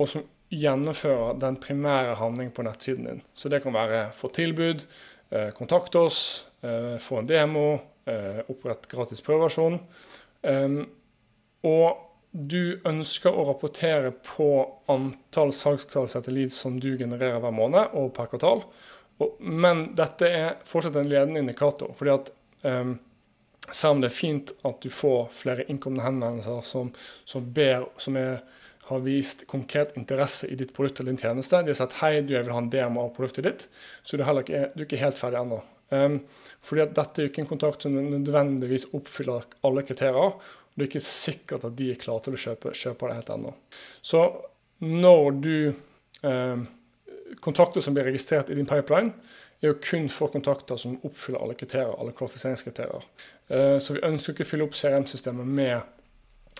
og 0.00 0.08
som 0.08 0.24
gjennomfører 0.50 1.36
den 1.40 1.58
primære 1.62 2.16
handlingen 2.18 2.54
på 2.54 2.64
nettsiden 2.66 3.06
din. 3.06 3.24
Så 3.34 3.50
det 3.52 3.62
kan 3.64 3.74
være 3.76 4.08
få 4.16 4.32
tilbud, 4.34 4.84
eh, 5.30 5.50
kontakt 5.56 5.96
oss, 5.96 6.46
eh, 6.64 6.96
få 7.00 7.22
en 7.22 7.30
demo, 7.30 7.70
opprett 8.50 8.88
gratis 8.90 9.20
prøveversjon. 9.22 9.76
Ehm, 10.50 10.80
og 11.62 12.09
du 12.30 12.78
ønsker 12.86 13.34
å 13.34 13.44
rapportere 13.48 14.12
på 14.22 14.48
antall 14.92 15.50
salgskvalifiserte 15.54 16.32
leads 16.34 16.60
som 16.62 16.78
du 16.80 16.92
genererer 16.98 17.42
hver 17.42 17.54
måned 17.54 17.96
og 17.98 18.12
per 18.14 18.30
kvartal. 18.30 18.64
men 19.40 19.90
dette 19.94 20.28
er 20.28 20.54
fortsatt 20.64 20.96
en 20.96 21.08
ledende 21.08 21.40
indikator. 21.40 21.92
fordi 21.94 22.10
at 22.10 22.30
um, 22.62 22.98
Selv 23.70 23.90
om 23.92 24.00
det 24.00 24.08
er 24.08 24.14
fint 24.16 24.52
at 24.64 24.80
du 24.82 24.90
får 24.90 25.28
flere 25.30 25.64
innkomne 25.68 26.02
henvendelser 26.02 26.62
som, 26.62 26.92
som, 27.24 27.44
ber, 27.54 27.84
som 27.98 28.16
er, 28.16 28.40
har 28.88 29.02
vist 29.04 29.46
konkret 29.46 29.96
interesse 29.96 30.48
i 30.48 30.56
ditt 30.56 30.72
produkt 30.74 31.00
eller 31.00 31.12
din 31.12 31.20
tjeneste, 31.20 31.62
de 31.62 31.70
har 31.70 31.78
sagt 31.78 32.00
hei, 32.00 32.22
du 32.22 32.32
vil 32.34 32.50
ha 32.50 32.58
en 32.58 32.70
demo 32.70 33.04
av 33.04 33.12
produktet 33.14 33.44
ditt, 33.44 33.68
så 34.02 34.16
du 34.16 34.24
er, 34.24 34.40
ikke, 34.40 34.72
du 34.74 34.82
er 34.82 34.88
ikke 34.88 35.04
helt 35.04 35.18
ferdig 35.18 35.38
ennå. 35.42 35.60
Um, 35.90 36.20
fordi 36.62 36.82
at 36.82 36.96
dette 36.96 37.18
er 37.18 37.26
jo 37.26 37.30
ikke 37.32 37.44
en 37.44 37.50
kontakt 37.50 37.84
som 37.84 37.94
nødvendigvis 37.94 38.88
oppfyller 38.94 39.46
alle 39.66 39.82
kriterier. 39.86 40.36
Det 40.74 40.84
er 40.84 40.90
ikke 40.90 41.04
sikkert 41.04 41.66
at 41.68 41.76
de 41.78 41.90
er 41.92 42.00
klare 42.00 42.24
til 42.24 42.36
å 42.36 42.40
kjøpe, 42.40 42.74
kjøpe 42.76 43.10
det 43.10 43.18
helt 43.18 43.32
ennå. 43.34 43.54
Så 44.02 44.24
når 44.80 45.40
du 45.44 45.56
eh, 46.26 46.68
Kontakter 47.40 47.82
som 47.84 47.94
blir 47.94 48.08
registrert 48.08 48.48
i 48.50 48.56
din 48.58 48.66
pipeline, 48.66 49.12
er 49.60 49.70
jo 49.70 49.76
kun 49.84 50.08
for 50.10 50.32
kontakter 50.32 50.78
som 50.80 50.96
oppfyller 51.06 51.42
alle 51.44 51.54
kriterier, 51.54 51.92
alle 51.94 52.14
kvalifiseringskriterier. 52.16 53.04
Eh, 53.48 53.76
så 53.78 53.94
vi 53.94 54.02
ønsker 54.06 54.34
ikke 54.34 54.46
å 54.46 54.50
fylle 54.50 54.66
opp 54.66 54.74
CRM-systemet 54.74 55.46
med 55.46 55.76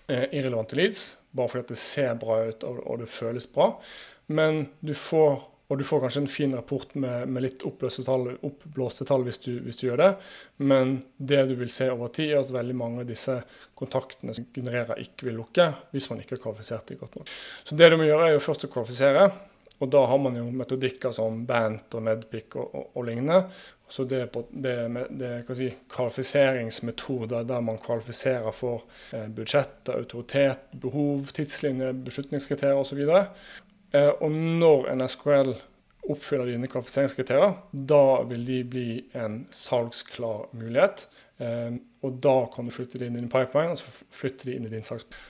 eh, 0.06 0.26
irrelevante 0.28 0.78
leads, 0.78 1.16
bare 1.34 1.50
fordi 1.50 1.72
det 1.72 1.80
ser 1.82 2.14
bra 2.20 2.38
ut 2.46 2.66
og, 2.68 2.78
og 2.84 3.02
det 3.02 3.10
føles 3.10 3.48
bra. 3.50 3.72
Men 4.30 4.68
du 4.84 4.94
får 4.94 5.40
og 5.70 5.78
du 5.78 5.84
får 5.86 6.00
kanskje 6.02 6.20
en 6.24 6.30
fin 6.30 6.54
rapport 6.54 6.94
med, 6.98 7.28
med 7.30 7.44
litt 7.44 7.62
tall, 7.62 8.24
oppblåste 8.42 9.04
tall 9.06 9.22
hvis 9.26 9.38
du, 9.44 9.52
hvis 9.62 9.78
du, 9.78 9.84
gjør 9.86 10.00
det. 10.02 10.08
Men 10.66 10.96
det 11.16 11.44
du 11.46 11.54
vil 11.60 11.70
se 11.70 11.86
over 11.92 12.10
tid, 12.16 12.32
er 12.32 12.40
at 12.40 12.50
veldig 12.50 12.74
mange 12.74 13.04
av 13.04 13.06
disse 13.06 13.36
kontaktene 13.78 14.34
som 14.34 14.48
genererer, 14.54 14.98
ikke 14.98 15.28
vil 15.28 15.38
lukke 15.38 15.68
hvis 15.94 16.10
man 16.10 16.24
ikke 16.24 16.36
har 16.36 16.42
kvalifisert 16.48 16.90
dem 16.90 16.98
godt 16.98 17.20
nok. 17.20 17.30
Så 17.62 17.78
det 17.78 17.92
du 17.92 18.00
må 18.00 18.08
gjøre, 18.08 18.26
er 18.26 18.34
jo 18.34 18.42
først 18.48 18.66
å 18.66 18.72
kvalifisere. 18.72 19.28
Og 19.80 19.88
da 19.88 20.02
har 20.10 20.18
man 20.20 20.34
jo 20.36 20.48
metodikker 20.52 21.14
som 21.16 21.38
Bant 21.48 21.94
og 21.96 22.02
Medpic 22.04 22.58
og, 22.58 22.74
og, 22.74 22.90
og 22.98 23.06
lignende. 23.06 23.44
Så 23.90 24.04
det, 24.10 24.26
er 24.26 25.54
si, 25.56 25.70
kvalifiseringsmetoder 25.90 27.46
der 27.48 27.64
man 27.64 27.80
kvalifiserer 27.82 28.54
for 28.54 28.84
eh, 29.16 29.26
budsjett, 29.34 29.88
autoritet, 29.94 30.68
behov, 30.82 31.32
tidslinje, 31.34 31.94
beslutningskriterier 32.06 32.78
osv. 32.78 33.00
Eh, 33.06 33.48
og 33.92 34.30
når 34.30 34.90
en 34.92 35.02
SKL 35.08 35.54
oppfyller 36.10 36.50
dine 36.50 36.68
kvalifiseringskriterier, 36.70 37.56
da 37.72 38.22
vil 38.28 38.46
de 38.46 38.60
bli 38.64 38.86
en 39.18 39.42
salgsklar 39.54 40.48
mulighet. 40.56 41.06
Eh, 41.42 41.76
og 42.04 42.22
da 42.24 42.36
kan 42.54 42.66
du 42.66 42.74
flytte 42.74 43.00
de 43.00 43.10
inn 43.10 43.18
i 43.18 43.22
din 43.22 43.32
pipeline, 43.32 43.76
så 43.78 43.90
flytter 44.14 44.50
de 44.50 44.56
inn 44.56 44.66
i 44.68 44.72
din 44.72 44.86
salgsplan. 44.86 45.28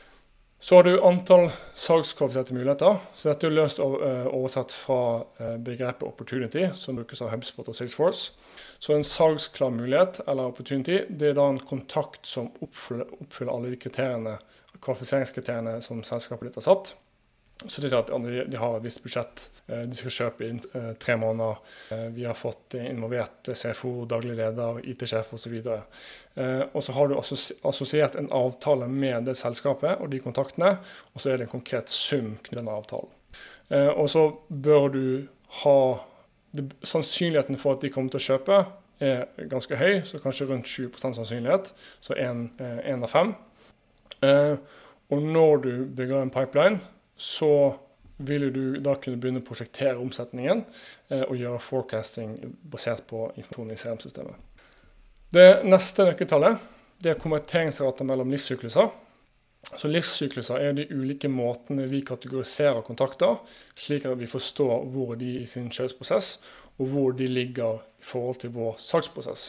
Så 0.61 0.77
har 0.77 0.85
du 0.85 0.99
antall 1.09 1.47
salgskvalifiserte 1.73 2.53
muligheter. 2.53 2.99
Så 3.17 3.31
dette 3.31 3.49
er 3.49 3.55
løst 3.55 3.79
og 3.81 3.95
oversatt 4.29 4.75
fra 4.77 5.23
begrepet 5.57 6.05
opportunity, 6.05 6.67
som 6.77 6.99
brukes 7.01 7.23
av 7.25 7.31
HubSpot 7.33 7.71
og 7.73 7.79
Salesforce. 7.79 8.35
Så 8.77 8.93
en 8.93 9.07
salgsklar 9.09 9.73
mulighet, 9.73 10.21
eller 10.29 10.53
opportunity, 10.53 10.99
det 11.09 11.31
er 11.31 11.39
da 11.39 11.47
en 11.49 11.63
kontakt 11.65 12.29
som 12.29 12.53
oppfyller 12.61 13.55
alle 13.55 13.73
de 13.73 13.81
kriteriene, 13.81 14.37
kvalifiseringskriteriene 14.85 15.79
som 15.85 16.05
selskapet 16.05 16.51
ditt 16.51 16.61
har 16.61 16.69
satt. 16.69 16.93
Så 17.67 17.83
de 17.83 17.91
sier 17.91 18.01
at 18.01 18.11
de 18.49 18.57
har 18.57 18.77
et 18.77 18.85
visst 18.85 19.03
budsjett, 19.05 19.43
eh, 19.69 19.83
de 19.89 19.97
skal 19.97 20.15
kjøpe 20.15 20.47
inn 20.49 20.61
eh, 20.77 20.93
tre 21.01 21.17
måneder. 21.21 21.59
Eh, 21.93 22.07
vi 22.17 22.25
har 22.25 22.37
fått 22.39 22.77
involvert 22.81 23.51
CFO, 23.53 24.07
daglig 24.09 24.39
leder, 24.39 24.81
IT-sjef 24.89 25.35
osv. 25.37 25.57
Og 25.61 26.81
så 26.85 26.95
har 26.97 27.11
du 27.11 27.19
assosiert 27.19 28.17
en 28.17 28.31
avtale 28.33 28.89
med 28.89 29.29
det 29.29 29.37
selskapet 29.37 30.01
og 30.01 30.09
de 30.13 30.23
kontaktene, 30.25 30.79
og 31.13 31.21
så 31.21 31.33
er 31.33 31.41
det 31.41 31.49
en 31.49 31.57
konkret 31.59 31.93
sum 31.93 32.39
knyttet 32.47 32.63
til 32.63 32.71
avtalen. 32.73 33.17
Og 34.01 34.07
så 34.11 34.23
bør 34.49 34.89
du 34.95 35.05
ha 35.63 35.81
Sannsynligheten 36.83 37.61
for 37.61 37.77
at 37.77 37.85
de 37.85 37.93
kommer 37.95 38.11
til 38.11 38.19
å 38.19 38.25
kjøpe, 38.25 38.57
er 39.05 39.21
ganske 39.53 39.77
høy, 39.79 40.01
så 40.03 40.19
kanskje 40.19 40.49
rundt 40.49 40.67
20% 40.67 41.15
sannsynlighet. 41.15 41.71
Så 42.03 42.17
én 42.19 43.05
av 43.05 43.13
fem. 43.13 43.31
Og 45.15 45.29
når 45.37 45.63
du 45.63 45.71
bygger 45.95 46.25
en 46.25 46.33
pipeline, 46.35 46.81
så 47.21 47.53
vil 48.21 48.49
du 48.53 48.65
da 48.85 48.97
kunne 49.01 49.21
begynne 49.21 49.41
å 49.41 49.47
prosjektere 49.47 50.01
omsetningen 50.01 50.65
eh, 51.09 51.23
og 51.23 51.37
gjøre 51.41 51.61
forecasting 51.65 52.35
basert 52.73 53.07
på 53.09 53.29
informasjon 53.35 53.73
i 53.73 53.79
CRM-systemet. 53.81 54.67
Det 55.31 55.63
neste 55.69 56.05
nøkkeltallet 56.09 56.59
det 57.01 57.15
er 57.15 57.21
konverteringsrater 57.21 58.05
mellom 58.05 58.33
livssykluser. 58.33 58.91
Så 59.77 59.89
livssykluser 59.89 60.61
er 60.61 60.75
de 60.77 60.87
ulike 60.93 61.29
måtene 61.33 61.87
vi 61.89 62.01
kategoriserer 62.05 62.83
kontakter, 62.85 63.39
slik 63.79 64.05
at 64.09 64.19
vi 64.21 64.29
forstår 64.29 64.85
hvor 64.93 65.15
de 65.21 65.37
er 65.37 65.45
i 65.45 65.49
sin 65.49 65.69
kjøpsprosess, 65.73 66.35
og 66.81 66.93
hvor 66.93 67.17
de 67.17 67.29
ligger 67.29 67.81
i 68.01 68.05
forhold 68.05 68.41
til 68.41 68.53
vår 68.57 68.77
salgsprosess. 68.81 69.45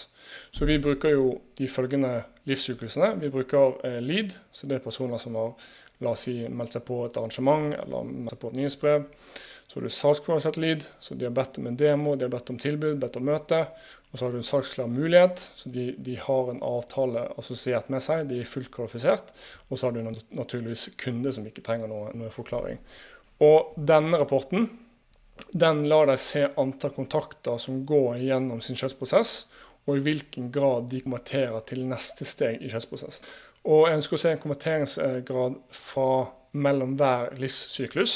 Så 0.52 0.68
vi 0.68 0.80
bruker 0.84 1.16
jo 1.16 1.28
de 1.58 1.68
følgende 1.72 2.22
livssyklusene. 2.48 3.16
Vi 3.20 3.32
bruker 3.32 3.80
eh, 3.88 4.00
lead, 4.04 4.36
så 4.52 4.68
det 4.68 4.80
er 4.80 4.86
personer 4.86 5.20
som 5.20 5.36
har 5.40 5.56
la 6.02 6.16
oss 6.16 6.28
si, 6.28 6.36
meldt 6.50 6.76
seg 6.76 6.86
på 6.88 7.00
et 7.06 7.18
arrangement 7.20 7.72
eller 7.78 8.08
meldt 8.10 8.34
seg 8.34 8.42
på 8.42 8.52
et 8.52 8.60
nyhetsbrev. 8.60 9.08
Så 9.72 9.80
har 9.80 9.86
du 9.88 9.94
salgskvalifisert 9.96 10.58
lead, 10.60 10.86
så 11.00 11.16
de 11.16 11.28
har 11.30 11.36
bedt 11.36 11.62
om 11.62 11.70
en 11.70 11.78
demo, 11.80 12.18
de 12.20 12.26
har 12.28 12.34
bedt 12.34 12.50
om 12.52 12.60
tilbud, 12.60 12.98
bedt 13.00 13.16
om 13.22 13.30
møte. 13.30 13.62
Og 14.12 14.20
så 14.20 14.26
har 14.26 14.34
du 14.34 14.42
en 14.42 14.44
salgsklar 14.44 14.90
mulighet, 14.92 15.46
så 15.56 15.72
de, 15.72 15.86
de, 15.96 16.18
har 16.20 16.52
en 16.52 16.60
avtale 16.68 17.24
assosiert 17.40 17.88
med 17.94 18.04
seg. 18.04 18.26
De 18.28 18.42
er 18.42 18.50
fullt 18.50 18.68
kvalifisert. 18.74 19.32
Og 19.70 19.80
så 19.80 19.88
har 19.88 19.96
du 19.96 20.04
naturligvis 20.36 20.90
kunde 21.00 21.32
som 21.32 21.48
ikke 21.48 21.64
trenger 21.64 21.88
noe, 21.88 22.12
noe 22.20 22.34
forklaring. 22.34 22.82
Og 23.42 23.72
denne 23.80 24.20
rapporten 24.20 24.68
den 25.56 25.86
lar 25.90 26.12
deg 26.12 26.20
se 26.22 26.44
antall 26.60 26.94
kontakter 26.96 27.58
som 27.62 27.86
går 27.88 28.20
gjennom 28.22 28.60
sin 28.62 28.78
kjøttprosess, 28.78 29.46
og 29.88 29.98
i 29.98 30.04
hvilken 30.06 30.52
grad 30.54 30.92
de 30.92 31.02
konverterer 31.02 31.64
til 31.68 31.88
neste 31.90 32.28
steg 32.28 32.62
i 32.62 32.70
kjøpsprosessen. 32.70 33.26
Og 33.68 33.88
jeg 33.88 34.00
ønsker 34.00 34.18
å 34.18 34.22
se 34.22 34.32
en 34.34 34.42
konverteringsgrad 34.42 35.60
fra 35.76 36.08
mellom 36.52 36.98
hver 37.00 37.32
livssyklus 37.40 38.16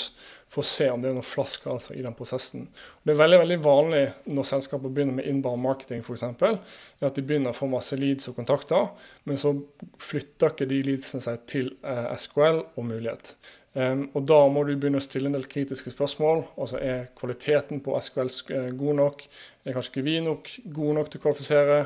for 0.52 0.64
å 0.64 0.68
se 0.68 0.88
om 0.92 1.02
det 1.02 1.10
er 1.10 1.16
noen 1.18 1.26
flaskehalser 1.26 1.98
i 1.98 2.04
den 2.04 2.16
prosessen. 2.16 2.68
Det 3.04 3.14
er 3.14 3.20
veldig 3.20 3.40
veldig 3.42 3.58
vanlig 3.64 4.04
når 4.30 4.48
selskaper 4.50 4.92
begynner 4.94 5.18
med 5.20 5.30
inbound 5.30 5.64
marketing 5.64 6.04
f.eks. 6.04 6.24
At 6.26 7.18
de 7.18 7.24
begynner 7.26 7.52
å 7.52 7.58
få 7.58 7.70
masse 7.72 7.98
leads 8.00 8.30
og 8.32 8.38
kontakter, 8.40 8.92
men 9.28 9.40
så 9.42 9.56
flytter 10.02 10.54
ikke 10.54 10.70
de 10.70 10.82
leadsene 10.90 11.24
seg 11.26 11.46
til 11.52 11.72
SKL 11.82 12.26
SQL 12.26 12.62
og 12.64 12.88
mulighet. 12.88 13.36
Um, 13.76 14.06
og 14.16 14.24
Da 14.24 14.38
må 14.48 14.62
du 14.64 14.72
begynne 14.80 15.02
å 15.02 15.04
stille 15.04 15.28
en 15.28 15.36
del 15.36 15.50
kritiske 15.52 15.92
spørsmål. 15.92 16.46
altså 16.56 16.80
Er 16.80 17.10
kvaliteten 17.18 17.82
på 17.84 17.98
SQL 18.00 18.30
eh, 18.56 18.70
god 18.72 18.96
nok? 19.02 19.26
Er 19.66 19.76
kanskje 19.76 19.92
ikke 19.92 20.06
vi 20.06 20.14
nok 20.24 20.52
gode 20.78 20.94
nok 20.96 21.10
til 21.12 21.20
å 21.20 21.24
kvalifisere? 21.26 21.82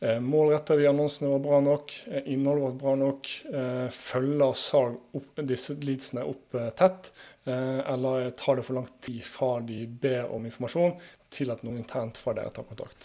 Uh, 0.00 0.22
målretter 0.24 0.80
vi 0.80 0.88
annonsene 0.88 1.28
våre 1.28 1.44
bra 1.44 1.60
nok? 1.66 1.92
Er 2.08 2.24
innholdet 2.32 2.64
vårt 2.64 2.80
bra 2.80 2.96
nok? 2.96 3.30
Uh, 3.52 3.92
følger 3.92 4.56
salg 4.56 5.20
opp, 5.20 5.44
disse 5.52 5.76
leadsene 5.84 6.24
opp 6.32 6.56
uh, 6.56 6.70
tett? 6.72 7.12
eller 7.44 8.30
tar 8.32 8.56
det 8.56 8.62
for 8.64 8.78
lang 8.78 8.86
tid 9.04 9.18
fra 9.20 9.58
de 9.60 9.82
ber 9.84 10.30
om 10.32 10.46
informasjon, 10.48 10.94
til 11.28 11.50
at 11.52 11.60
noen 11.60 11.82
internt 11.82 12.16
fra 12.16 12.32
dere 12.32 12.48
tar 12.56 12.64
kontakt? 12.64 13.04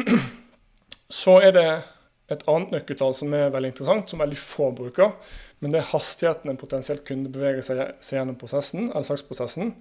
Så 1.20 1.34
er 1.44 1.52
det 1.52 1.66
et 2.30 2.44
annet 2.50 2.74
nøkkeltall 2.74 3.14
som 3.18 3.32
er 3.34 3.50
veldig 3.50 3.72
interessant, 3.72 4.10
som 4.10 4.22
veldig 4.22 4.38
få 4.38 4.70
bruker. 4.76 5.16
Men 5.60 5.74
det 5.74 5.80
er 5.80 5.90
hastigheten 5.90 6.52
en 6.52 6.60
potensielt 6.60 7.04
kunde 7.08 7.32
beveger 7.32 7.64
seg, 7.66 7.82
gjennom 8.06 8.38
prosessen, 8.38 8.86
eller 8.88 9.06
saksprosessen. 9.08 9.74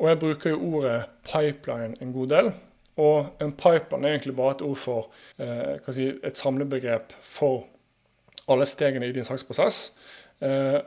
Og 0.00 0.08
jeg 0.08 0.20
bruker 0.22 0.54
jo 0.54 0.62
ordet 0.78 0.96
pipeline 1.28 1.98
en 2.00 2.14
god 2.14 2.32
del. 2.32 2.52
Og 3.00 3.42
en 3.42 3.52
pipeline 3.52 4.08
er 4.08 4.16
egentlig 4.16 4.36
bare 4.36 4.56
et 4.56 4.64
ord 4.64 4.80
for 4.80 5.10
eh, 5.40 5.92
si, 5.92 6.08
et 6.24 6.40
samlebegrep 6.40 7.12
for 7.20 7.66
alle 8.50 8.66
stegene 8.66 9.06
i 9.06 9.14
din 9.14 9.28
saksprosess. 9.28 9.92
Eh, 10.40 10.80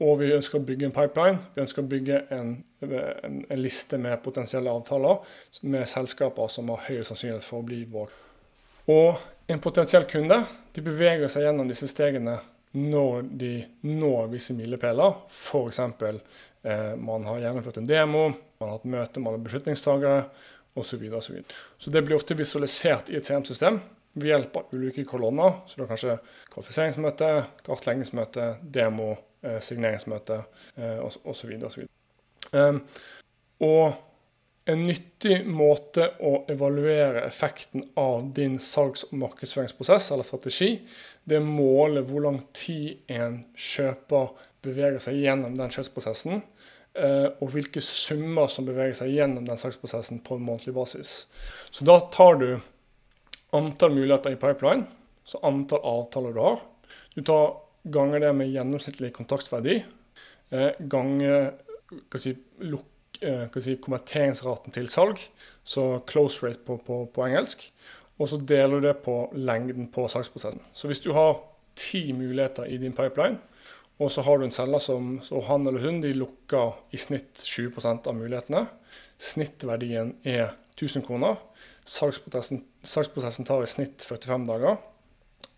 og 0.00 0.16
vi 0.22 0.30
ønsker 0.32 0.56
å 0.56 0.64
bygge 0.64 0.88
en 0.88 0.96
pipeline. 0.96 1.42
Vi 1.54 1.60
ønsker 1.66 1.82
å 1.82 1.90
bygge 1.90 2.22
en, 2.32 2.54
en, 2.86 3.42
en 3.42 3.60
liste 3.60 3.98
med 4.00 4.22
potensielle 4.24 4.72
avtaler 4.72 5.20
med 5.68 5.88
selskaper 5.90 6.48
som 6.48 6.72
har 6.72 6.86
høy 6.86 7.02
sannsynlighet 7.04 7.44
for 7.44 7.60
å 7.60 7.66
bli 7.68 7.82
vår. 7.90 8.14
Og 8.90 9.50
en 9.50 9.62
potensiell 9.62 10.06
kunde 10.10 10.42
de 10.74 10.82
beveger 10.84 11.30
seg 11.30 11.46
gjennom 11.46 11.68
disse 11.70 11.88
stegene 11.90 12.38
når 12.78 13.24
de 13.38 13.54
når 13.86 14.28
visse 14.30 14.54
milepæler. 14.54 15.16
F.eks. 15.30 15.80
Eh, 16.62 16.92
man 17.00 17.24
har 17.26 17.40
gjennomført 17.42 17.80
en 17.80 17.88
demo, 17.88 18.28
man 18.60 18.68
har 18.68 18.76
hatt 18.76 18.90
møte 18.92 19.22
med 19.22 19.32
alle 19.32 19.44
beslutningstakere 19.46 20.20
osv. 20.78 21.06
Så, 21.10 21.20
så, 21.26 21.40
så 21.78 21.94
det 21.94 22.04
blir 22.06 22.18
ofte 22.18 22.36
visualisert 22.38 23.10
i 23.10 23.18
et 23.18 23.26
CM-system 23.26 23.80
ved 24.14 24.30
hjelp 24.32 24.60
av 24.60 24.76
ulike 24.76 25.04
kolonner. 25.08 25.62
Så 25.66 25.80
det 25.80 25.86
er 25.86 25.90
kanskje 25.94 26.18
kvalifiseringsmøte, 26.54 27.30
kartleggingsmøte, 27.66 28.46
demo, 28.62 29.14
eh, 29.42 29.58
signeringsmøte 29.64 30.42
eh, 30.76 31.02
osv. 31.02 31.56
osv. 31.66 31.88
Um, 32.50 32.80
og 33.62 33.98
en 34.72 34.82
nyttig 34.84 35.40
måte 35.48 36.06
å 36.24 36.44
evaluere 36.50 37.24
effekten 37.26 37.84
av 37.98 38.28
din 38.36 38.58
salgs- 38.62 39.06
og 39.08 39.18
markedsføringsprosess 39.22 40.10
eller 40.14 40.26
strategi, 40.26 40.70
det 41.24 41.38
er 41.38 41.44
å 41.44 41.48
måle 41.48 42.02
hvor 42.06 42.24
lang 42.26 42.40
tid 42.56 43.04
en 43.12 43.42
kjøper 43.54 44.32
beveger 44.64 45.00
seg 45.02 45.20
gjennom 45.22 45.54
den 45.56 45.72
kjøpsprosessen, 45.72 46.42
eh, 46.94 47.28
og 47.40 47.52
hvilke 47.54 47.82
summer 47.84 48.50
som 48.52 48.68
beveger 48.68 48.96
seg 48.98 49.14
gjennom 49.14 49.46
den 49.48 49.60
salgsprosessen 49.60 50.20
på 50.26 50.36
en 50.36 50.44
månedlig 50.46 50.74
basis. 50.76 51.14
Så 51.70 51.86
da 51.88 51.98
tar 52.12 52.40
du 52.42 52.50
antall 53.56 53.96
muligheter 53.96 54.34
i 54.34 54.40
pipeline, 54.40 54.86
så 55.24 55.40
antall 55.46 55.82
avtaler 55.86 56.36
du 56.36 56.42
har. 56.44 56.60
Du 57.14 57.22
tar 57.26 57.56
ganger 57.90 58.20
det 58.26 58.34
med 58.36 58.52
gjennomsnittlig 58.52 59.12
kontaktsverdi, 59.16 59.80
eh, 60.50 60.72
ganger 60.80 61.52
si, 62.20 62.36
si, 63.20 63.76
konverteringsraten 63.82 64.74
til 64.74 64.88
salg, 64.88 65.20
så 65.64 66.00
close 66.08 66.44
rate 66.44 66.64
på, 66.66 66.78
på, 66.84 67.04
på, 67.12 67.26
engelsk. 67.26 67.66
Og 68.20 68.28
så 68.28 68.36
deler 68.36 68.80
du 68.80 68.88
det 68.88 68.96
på 69.04 69.30
lengden 69.32 69.88
på 69.92 70.06
salgsprosessen. 70.08 70.60
Så 70.72 70.90
hvis 70.90 71.00
du 71.00 71.12
har 71.16 71.38
ti 71.76 72.12
muligheter 72.12 72.68
i 72.68 72.76
din 72.80 72.96
pipeline, 72.96 73.38
og 74.00 74.10
så 74.12 74.24
har 74.24 74.38
du 74.38 74.46
en 74.46 74.54
selger 74.54 74.80
som 74.80 75.18
så 75.24 75.42
han 75.44 75.66
eller 75.68 75.84
hun 75.84 76.00
de 76.00 76.14
lukker 76.16 76.78
i 76.92 77.00
snitt 77.00 77.42
20 77.44 77.80
av 78.08 78.14
mulighetene. 78.16 78.64
Snittverdien 79.20 80.14
er 80.24 80.54
1000 80.78 81.04
kroner. 81.04 81.36
Salgsprosessen, 81.84 82.62
salgsprosessen 82.80 83.48
tar 83.48 83.64
i 83.64 83.68
snitt 83.68 84.06
45 84.08 84.46
dager 84.48 84.80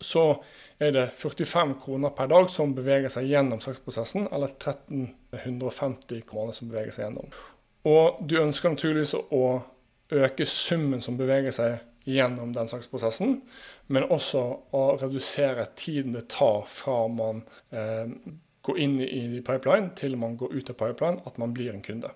så 0.03 0.43
er 0.83 0.93
det 0.95 1.07
45 1.17 1.75
kroner 1.85 2.11
per 2.17 2.29
dag 2.31 2.51
som 2.51 2.75
beveger 2.77 3.13
seg 3.13 3.29
gjennom 3.31 3.61
saksprosessen, 3.63 4.29
eller 4.33 4.53
1350 4.55 6.25
kroner 6.29 6.57
som 6.57 6.71
beveger 6.71 6.95
seg 6.95 7.07
gjennom. 7.07 7.31
Og 7.89 8.21
du 8.29 8.37
ønsker 8.43 8.75
naturligvis 8.75 9.15
å 9.19 9.45
øke 10.13 10.47
summen 10.47 11.03
som 11.03 11.19
beveger 11.19 11.55
seg 11.55 11.79
gjennom 12.07 12.53
den 12.55 12.71
saksprosessen, 12.71 13.37
men 13.95 14.09
også 14.11 14.43
å 14.75 14.83
redusere 15.01 15.69
tiden 15.79 16.17
det 16.17 16.27
tar 16.35 16.65
fra 16.71 17.07
man 17.11 17.45
eh, 17.71 18.11
går 18.67 18.83
inn 18.83 18.99
i 19.03 19.43
pipeline 19.47 19.93
til 19.99 20.19
man 20.19 20.37
går 20.39 20.55
ut 20.59 20.75
av 20.75 20.79
pipeline, 20.83 21.23
at 21.27 21.39
man 21.39 21.55
blir 21.55 21.73
en 21.73 21.85
kunde. 21.85 22.11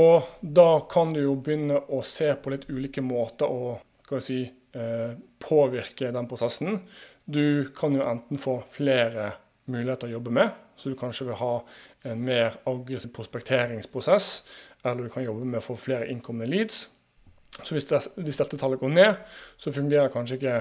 Og 0.00 0.24
da 0.40 0.80
kan 0.88 1.12
du 1.12 1.20
jo 1.20 1.36
begynne 1.36 1.82
å 1.92 2.00
se 2.04 2.30
på 2.40 2.52
litt 2.54 2.68
ulike 2.72 3.04
måter 3.04 3.52
å 3.52 4.20
si, 4.20 4.46
Eh, 4.72 5.10
påvirke 5.42 6.12
den 6.14 6.28
prosessen. 6.30 6.80
Du 7.24 7.68
kan 7.76 7.94
jo 7.96 8.04
enten 8.06 8.40
få 8.40 8.60
flere 8.72 9.32
muligheter 9.70 10.10
å 10.10 10.16
jobbe 10.16 10.32
med, 10.34 10.50
så 10.76 10.90
du 10.90 10.98
kanskje 10.98 11.28
vil 11.28 11.38
ha 11.38 11.52
en 12.08 12.24
mer 12.26 12.58
aggressiv 12.68 13.12
prospekteringsprosess, 13.14 14.30
eller 14.82 15.06
du 15.06 15.12
kan 15.14 15.24
jobbe 15.24 15.46
med 15.46 15.60
å 15.60 15.64
få 15.64 15.78
flere 15.78 16.08
innkomne 16.10 16.48
leads. 16.50 16.86
Så 17.60 17.76
hvis, 17.76 17.86
det, 17.90 18.00
hvis 18.24 18.40
dette 18.40 18.58
tallet 18.58 18.80
går 18.80 18.94
ned, 18.94 19.20
så 19.60 19.74
fungerer 19.74 20.10
kanskje 20.12 20.38
ikke, 20.40 20.56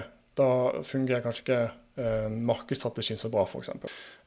fungerer 0.85 1.23
kanskje 1.23 1.45
ikke 1.45 1.59
eh, 1.63 2.27
markedsstrategien 2.51 3.19
så 3.19 3.31
bra, 3.31 3.45
f.eks. 3.47 3.71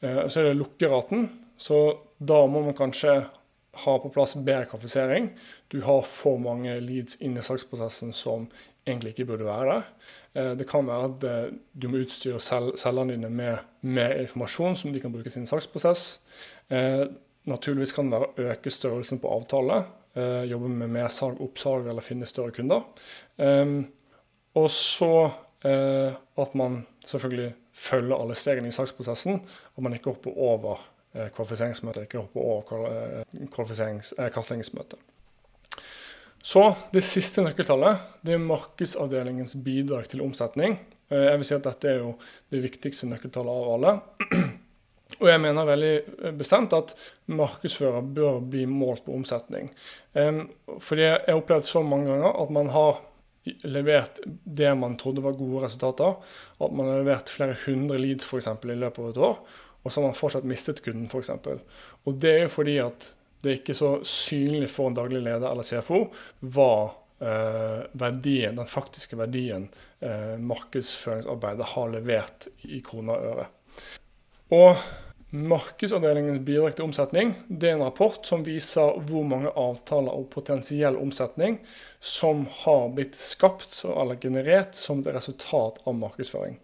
Eh, 0.00 0.22
så 0.26 0.40
er 0.40 0.48
det 0.48 0.58
lukkeraten. 0.58 1.28
Så 1.60 1.80
da 2.18 2.40
må 2.50 2.64
man 2.64 2.76
kanskje 2.78 3.18
ha 3.84 3.94
på 3.98 4.10
plass 4.14 4.34
bedre 4.38 4.68
kvalifisering. 4.70 5.28
Du 5.68 5.82
har 5.84 6.02
for 6.08 6.40
mange 6.42 6.76
leads 6.82 7.18
inn 7.22 7.36
i 7.38 7.44
salgsprosessen 7.44 8.14
som 8.16 8.48
egentlig 8.86 9.14
ikke 9.14 9.24
burde 9.24 9.44
være 9.44 9.72
der. 9.72 9.82
Eh, 10.34 10.52
det 10.58 10.66
kan 10.68 10.86
være 10.86 11.04
at 11.04 11.24
eh, 11.24 11.52
du 11.82 11.88
må 11.88 12.02
utstyre 12.04 12.40
selgerne 12.40 13.12
dine 13.12 13.30
med 13.30 13.56
med, 13.80 14.20
informasjon 14.20 14.76
som 14.76 14.92
de 14.92 15.00
kan 15.00 15.12
bruke 15.12 15.28
i 15.28 15.32
sin 15.32 15.46
salgsprosess. 15.46 16.20
Eh, 16.70 17.06
naturligvis 17.44 17.92
kan 17.92 18.10
det 18.10 18.20
være 18.20 18.28
å 18.28 18.50
øke 18.52 18.70
størrelsen 18.70 19.20
på 19.20 19.28
avtale. 19.28 19.84
Jobbe 20.46 20.68
med 20.70 20.92
mer 20.94 21.08
salg, 21.10 21.40
oppsalg 21.42 21.88
eller 21.90 22.04
finne 22.06 22.26
større 22.26 22.52
kunder. 22.54 22.84
Og 24.54 24.68
så 24.70 25.30
at 25.64 26.54
man 26.54 26.76
selvfølgelig 27.04 27.48
følger 27.72 28.14
alle 28.16 28.36
stegene 28.38 28.70
i 28.70 28.76
salgsprosessen, 28.76 29.40
og 29.74 29.82
man 29.82 29.96
ikke 29.98 30.12
hopper 30.14 30.38
over 30.38 30.84
kvalifiseringsmøtet, 31.34 32.06
ikke 32.06 32.22
hopper 32.22 32.40
over 32.40 33.24
kartleggingsmøtet. 33.50 35.02
Så 36.44 36.64
det 36.92 37.04
siste 37.07 37.44
nøkkeltallet 37.44 38.20
det 38.24 38.35
er 38.37 38.42
markedsavdelingens 38.42 39.57
bidrag 39.64 40.11
til 40.12 40.24
omsetning. 40.24 40.76
Eh, 41.09 41.30
jeg 41.30 41.40
vil 41.40 41.48
si 41.48 41.57
at 41.57 41.70
dette 41.70 41.88
er 41.88 42.02
jo 42.02 42.12
det 42.52 42.61
viktigste 42.66 43.09
nøkkeltallet 43.09 43.62
av 43.62 43.72
alle. 43.78 43.94
Og 45.22 45.28
jeg 45.30 45.40
mener 45.40 45.68
veldig 45.68 46.35
bestemt 46.37 46.74
at 46.76 46.92
markedsfører 47.30 48.04
bør 48.16 48.40
bli 48.50 48.64
målt 48.66 49.04
på 49.07 49.14
omsetning. 49.14 49.68
Fordi 50.83 51.04
jeg 51.04 51.20
har 51.28 51.38
opplevd 51.38 51.68
så 51.68 51.85
mange 51.87 52.09
ganger 52.09 52.40
at 52.42 52.50
man 52.57 52.70
har 52.74 52.98
levert 53.44 54.18
det 54.44 54.72
man 54.78 54.96
trodde 54.96 55.22
var 55.22 55.37
gode 55.38 55.64
resultater. 55.66 56.16
At 56.61 56.72
man 56.72 56.88
har 56.88 57.02
levert 57.02 57.33
flere 57.33 57.57
hundre 57.66 57.98
leads 58.00 58.26
eksempel, 58.26 58.72
i 58.74 58.80
løpet 58.80 59.02
av 59.02 59.11
et 59.11 59.22
år. 59.30 59.38
og 59.85 59.92
så 59.92 60.00
har 60.00 60.09
man 60.09 60.16
fortsatt 60.16 60.44
mistet 60.48 60.80
kunden, 60.83 61.07
f.eks. 61.12 61.30
Og 62.04 62.14
det 62.16 62.30
er 62.30 62.42
jo 62.46 62.48
fordi 62.48 62.78
at 62.80 63.11
det 63.44 63.52
er 63.52 63.61
ikke 63.61 63.76
så 63.76 63.94
synlig 64.09 64.70
for 64.72 64.90
en 64.90 64.96
daglig 64.96 65.20
leder 65.22 65.46
eller 65.50 65.66
CFO 65.66 66.00
hva 66.54 66.72
eh, 67.20 67.80
verdien, 68.00 68.57
den 68.57 68.70
faktiske 68.70 69.18
verdien 69.20 69.68
eh, 70.00 70.35
markedsføringsarbeidet 70.40 71.72
har 71.74 71.92
levert 71.92 72.48
i 72.64 72.80
kroner 72.85 73.14
og 73.20 73.33
øre. 73.35 73.48
Og 74.54 74.85
Markedsavdelingens 75.35 76.38
bidrag 76.46 76.76
til 76.76 76.87
omsetning 76.87 77.33
det 77.48 77.72
er 77.72 77.72
en 77.74 77.83
rapport 77.83 78.22
som 78.22 78.44
viser 78.46 79.00
hvor 79.09 79.24
mange 79.26 79.50
avtaler 79.59 80.14
og 80.14 80.28
potensiell 80.30 80.94
omsetning 80.94 81.57
som 81.98 82.44
har 82.61 82.92
blitt 82.94 83.18
skapt 83.18 83.80
eller 83.83 84.20
generert 84.22 84.78
som 84.78 85.02
et 85.02 85.11
resultat 85.16 85.80
av 85.83 85.96
markedsføring. 85.98 86.54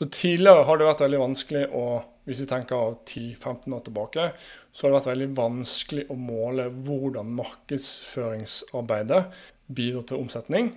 Så 0.00 0.08
Tidligere 0.08 0.64
har 0.64 0.80
det 0.80 0.88
vært 0.88 1.04
veldig 1.04 1.20
vanskelig 1.20 1.66
å 1.76 1.84
hvis 2.28 2.44
vi 2.44 2.46
tenker 2.46 2.94
10-15 3.08 3.74
år 3.74 3.80
tilbake, 3.86 4.24
så 4.70 4.86
har 4.86 4.92
det 4.92 4.98
vært 5.00 5.08
veldig 5.10 5.28
vanskelig 5.34 6.04
å 6.12 6.16
måle 6.20 6.68
hvordan 6.86 7.32
markedsføringsarbeidet 7.40 9.24
bidrar 9.66 10.06
til 10.06 10.22
omsetning. 10.22 10.70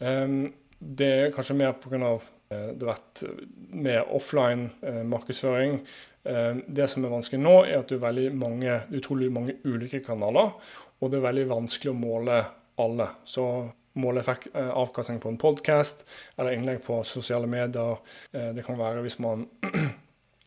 Ehm, 0.00 0.54
det 0.78 1.10
er 1.18 1.34
kanskje 1.34 1.58
mer 1.58 1.76
pga. 1.82 2.14
Eh, 2.48 2.70
det 2.72 2.86
har 2.86 2.94
vært 2.94 3.24
mer 3.74 4.08
offline 4.16 4.70
eh, 4.80 5.02
markedsføring. 5.04 5.80
Ehm, 6.24 6.64
det 6.68 6.88
som 6.88 7.04
er 7.04 7.12
vanskelig 7.12 7.42
nå, 7.42 7.56
er 7.66 7.82
at 7.82 7.92
det 7.92 8.00
er 8.00 8.38
mange, 8.38 8.80
utrolig 8.96 9.28
mange 9.32 9.58
ulike 9.64 10.00
kanaler, 10.04 10.56
og 11.00 11.10
det 11.10 11.20
er 11.20 11.28
veldig 11.28 11.48
vanskelig 11.52 11.92
å 11.92 12.00
måle 12.00 12.40
alle. 12.80 13.10
Så 13.28 13.44
måle 14.00 14.24
eh, 14.26 14.70
avkastning 14.70 15.20
på 15.22 15.32
en 15.32 15.40
podkast 15.40 16.04
eller 16.36 16.56
innlegg 16.56 16.82
på 16.86 17.02
sosiale 17.06 17.46
medier. 17.50 18.00
Det 18.32 18.64
kan 18.66 18.78
være 18.78 19.04
hvis 19.04 19.20
man 19.22 19.46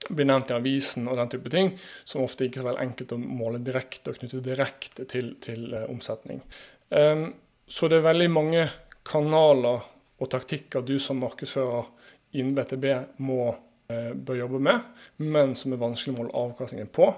blir 0.10 0.28
nevnt 0.28 0.52
i 0.52 0.56
avisen 0.56 1.08
og 1.10 1.18
den 1.20 1.32
type 1.32 1.52
ting, 1.52 1.74
som 2.08 2.24
ofte 2.26 2.48
ikke 2.48 2.62
er 2.62 2.70
så 2.70 2.80
enkelt 2.84 3.14
å 3.16 3.20
måle 3.20 3.62
direkte 3.64 4.14
og 4.14 4.20
knytte 4.20 4.44
direkte 4.46 5.08
til, 5.10 5.34
til 5.44 5.72
uh, 5.74 5.86
omsetning. 5.92 6.42
Um, 6.90 7.30
så 7.68 7.90
det 7.92 8.00
er 8.00 8.10
veldig 8.10 8.30
mange 8.32 8.66
kanaler 9.08 9.88
og 10.18 10.32
taktikker 10.32 10.86
du 10.86 10.96
som 11.02 11.20
markedsfører 11.22 11.90
innen 12.38 12.56
BTB 12.58 12.88
må 13.24 13.42
uh, 13.52 14.14
bør 14.14 14.42
jobbe 14.44 14.62
med, 14.70 14.88
men 15.24 15.56
som 15.60 15.74
er 15.74 15.84
vanskelig 15.84 16.16
å 16.16 16.20
måle 16.22 16.46
avkastningen 16.46 16.92
på. 16.94 17.12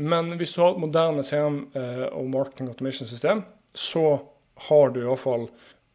Men 0.00 0.32
hvis 0.40 0.54
du 0.56 0.62
har 0.62 0.72
et 0.72 0.80
moderne 0.80 1.24
CM 1.26 1.66
eh, 1.76 2.06
og 2.16 2.30
marketing 2.32 2.70
automation 2.72 3.04
system, 3.04 3.42
så 3.76 4.22
har 4.68 4.92
du 4.92 5.02
i 5.02 5.06
hvert 5.08 5.22
fall 5.22 5.46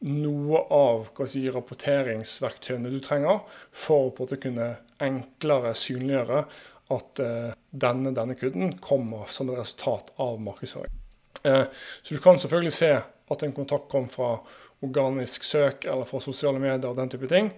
noe 0.06 0.62
av 0.74 1.08
si, 1.26 1.48
rapporteringsverktøyene 1.50 2.92
du 2.94 3.00
trenger 3.02 3.42
for 3.74 4.12
å 4.12 4.28
kunne 4.38 4.76
enklere 5.02 5.74
synliggjøre 5.78 6.44
at 6.94 7.22
eh, 7.24 7.50
denne, 7.70 8.14
denne 8.16 8.38
kunden 8.40 8.76
kommer 8.84 9.28
som 9.34 9.50
et 9.50 9.60
resultat 9.60 10.14
av 10.24 10.38
markedsføring. 10.42 10.94
Eh, 11.44 11.66
så 12.04 12.14
du 12.14 12.22
kan 12.24 12.40
selvfølgelig 12.40 12.76
se 12.78 12.94
at 12.98 13.44
en 13.44 13.56
kontakt 13.56 13.90
kom 13.92 14.08
fra 14.12 14.38
organisk 14.86 15.44
søk 15.44 15.88
eller 15.90 16.06
fra 16.06 16.22
sosiale 16.22 16.62
medier 16.62 16.92
og 16.92 17.00
den 17.00 17.12
type 17.12 17.30
ting. 17.32 17.50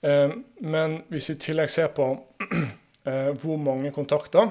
Eh, 0.00 0.30
men 0.62 1.00
hvis 1.10 1.32
vi 1.32 1.36
i 1.36 1.42
tillegg 1.48 1.72
ser 1.72 1.90
på 1.96 2.12
hvor 3.40 3.56
mange 3.56 3.88
kontakter 3.96 4.50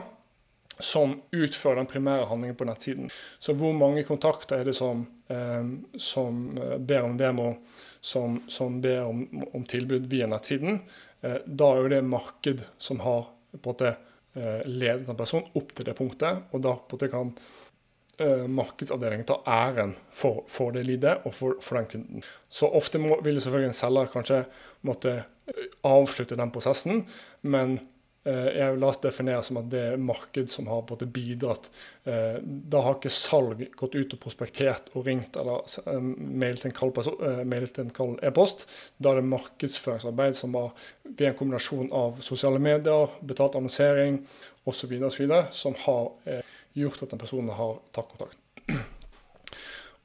som 0.80 1.16
utfører 1.32 1.82
den 1.82 1.90
primære 1.90 2.28
handlingen 2.30 2.58
på 2.58 2.68
nettsiden. 2.70 3.12
Så 3.40 3.56
hvor 3.58 3.74
mange 3.78 4.04
kontakter 4.08 4.62
er 4.62 4.70
det 4.70 4.76
som, 4.78 5.06
eh, 5.30 5.70
som 5.98 6.44
ber 6.80 7.08
om 7.08 7.18
demo, 7.18 7.54
som, 8.02 8.42
som 8.48 8.82
ber 8.82 9.06
om, 9.06 9.24
om, 9.54 9.64
tilbud 9.66 10.10
via 10.12 10.28
nettsiden? 10.30 10.82
Eh, 11.22 11.40
da 11.46 11.72
er 11.72 11.82
jo 11.82 11.94
det 11.96 12.04
marked 12.06 12.66
som 12.78 13.02
har 13.06 13.30
på 13.58 13.58
en 13.58 13.72
måte 13.72 13.94
eh, 14.36 14.68
ledet 14.68 15.10
en 15.10 15.18
person 15.18 15.48
opp 15.58 15.74
til 15.74 15.88
det 15.88 15.98
punktet, 15.98 16.46
og 16.52 16.62
da 16.66 16.76
på 16.78 16.94
en 16.94 17.00
måte 17.00 17.12
kan 17.14 17.34
eh, 18.22 18.46
markedsavdelingen 18.48 19.28
ta 19.30 19.42
æren 19.50 19.96
for, 20.14 20.44
for 20.52 20.76
det 20.76 20.86
lidet 20.88 21.20
og 21.24 21.34
for, 21.34 21.58
for, 21.62 21.80
den 21.80 21.92
kunden. 21.92 22.26
Så 22.50 22.70
ofte 22.70 23.02
må, 23.02 23.20
vil 23.26 23.42
selvfølgelig 23.42 23.74
en 23.74 23.82
selger 23.82 24.14
kanskje 24.14 24.42
måtte 24.88 25.20
eh, 25.20 25.70
avslutte 25.88 26.38
den 26.38 26.54
prosessen, 26.54 27.06
men 27.42 27.80
jeg 28.28 28.74
vil 28.74 28.82
la 28.82 28.90
oss 28.92 29.00
definere 29.04 29.44
som 29.46 29.60
at 29.62 29.70
det 29.72 29.82
er 29.94 30.02
marked 30.02 30.50
som 30.52 30.68
har 30.68 30.82
på 30.88 30.98
bidratt. 31.06 31.70
Eh, 32.04 32.40
da 32.44 32.82
har 32.84 32.98
ikke 32.98 33.12
salg 33.14 33.62
gått 33.80 33.96
ut 33.96 34.16
og 34.18 34.22
prospektert 34.24 34.90
og 34.94 35.08
ringt 35.08 35.38
eller 35.40 35.64
mailt 36.02 36.66
mailet 37.48 37.80
en 37.82 37.94
kald 37.96 38.20
e-post. 38.26 38.66
Da 38.98 39.14
er 39.14 39.22
det 39.22 39.30
markedsføringsarbeid 39.32 40.36
som 40.40 40.58
var 40.58 40.74
ved 41.08 41.30
en 41.30 41.38
kombinasjon 41.40 41.92
av 41.96 42.20
sosiale 42.26 42.60
medier, 42.60 43.14
betalt 43.22 43.56
annonsering 43.56 44.20
osv. 44.68 44.98
som 45.52 45.78
har 45.86 46.12
gjort 46.76 47.04
at 47.04 47.14
den 47.14 47.22
personen 47.22 47.56
har 47.56 47.80
tatt 47.96 48.12
kontakt. 48.12 48.38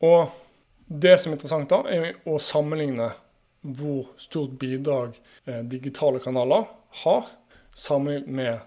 Og 0.06 0.30
det 0.86 1.16
som 1.18 1.32
er 1.32 1.38
interessant, 1.38 1.72
da, 1.72 1.82
er 1.90 2.14
å 2.28 2.38
sammenligne 2.38 3.10
hvor 3.62 4.10
stort 4.18 4.56
bidrag 4.58 5.14
digitale 5.70 6.18
kanaler 6.22 6.66
har 7.02 7.30
sammenlignet 7.74 8.28
med, 8.28 8.58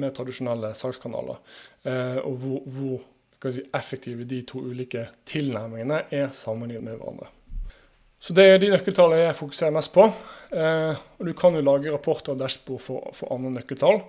med, 0.00 0.14
tradisjonelle 0.14 0.72
salgskanaler. 0.74 1.38
Eh, 1.86 2.18
og 2.24 2.36
hvor, 2.42 2.64
hvor 2.66 3.52
si, 3.52 3.62
effektive 3.76 4.26
de 4.28 4.42
to 4.48 4.62
ulike 4.66 5.06
tilnærmingene 5.28 6.02
er 6.10 6.34
sammenlignet 6.36 6.84
med 6.84 6.98
hverandre. 6.98 7.30
Så 8.20 8.34
Det 8.36 8.44
er 8.44 8.58
de 8.60 8.68
nøkkeltallene 8.74 9.22
jeg 9.22 9.38
fokuserer 9.38 9.72
mest 9.72 9.94
på. 9.94 10.10
Eh, 10.52 10.92
og 11.18 11.26
Du 11.26 11.32
kan 11.32 11.54
jo 11.54 11.64
lage 11.64 11.92
rapporter 11.92 12.34
og 12.34 12.38
dashbord 12.42 12.80
for, 12.84 13.10
for 13.16 13.32
andre 13.32 13.54
nøkkeltall. 13.60 14.02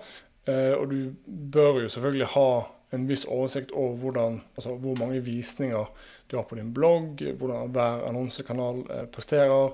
Eh, 0.48 0.74
og 0.76 0.92
du 0.92 1.14
bør 1.26 1.84
jo 1.84 1.90
selvfølgelig 1.90 2.34
ha 2.34 2.50
en 2.92 3.06
viss 3.08 3.24
oversikt 3.24 3.72
over 3.72 3.96
hvordan, 3.96 4.42
altså 4.58 4.74
hvor 4.76 4.98
mange 5.00 5.22
visninger 5.24 5.86
du 6.28 6.36
har 6.36 6.44
på 6.44 6.58
din 6.58 6.74
blogg, 6.74 7.22
hvordan 7.40 7.72
hver 7.72 8.04
annonsekanal 8.10 8.82
presterer, 9.14 9.72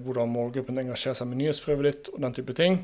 hvordan 0.00 0.32
målgruppen 0.32 0.80
engasjerer 0.80 1.18
seg 1.18 1.28
med 1.28 1.42
nyhetsprøvet 1.42 1.90
ditt 1.90 2.08
og 2.14 2.22
den 2.24 2.36
type 2.38 2.56
ting. 2.56 2.78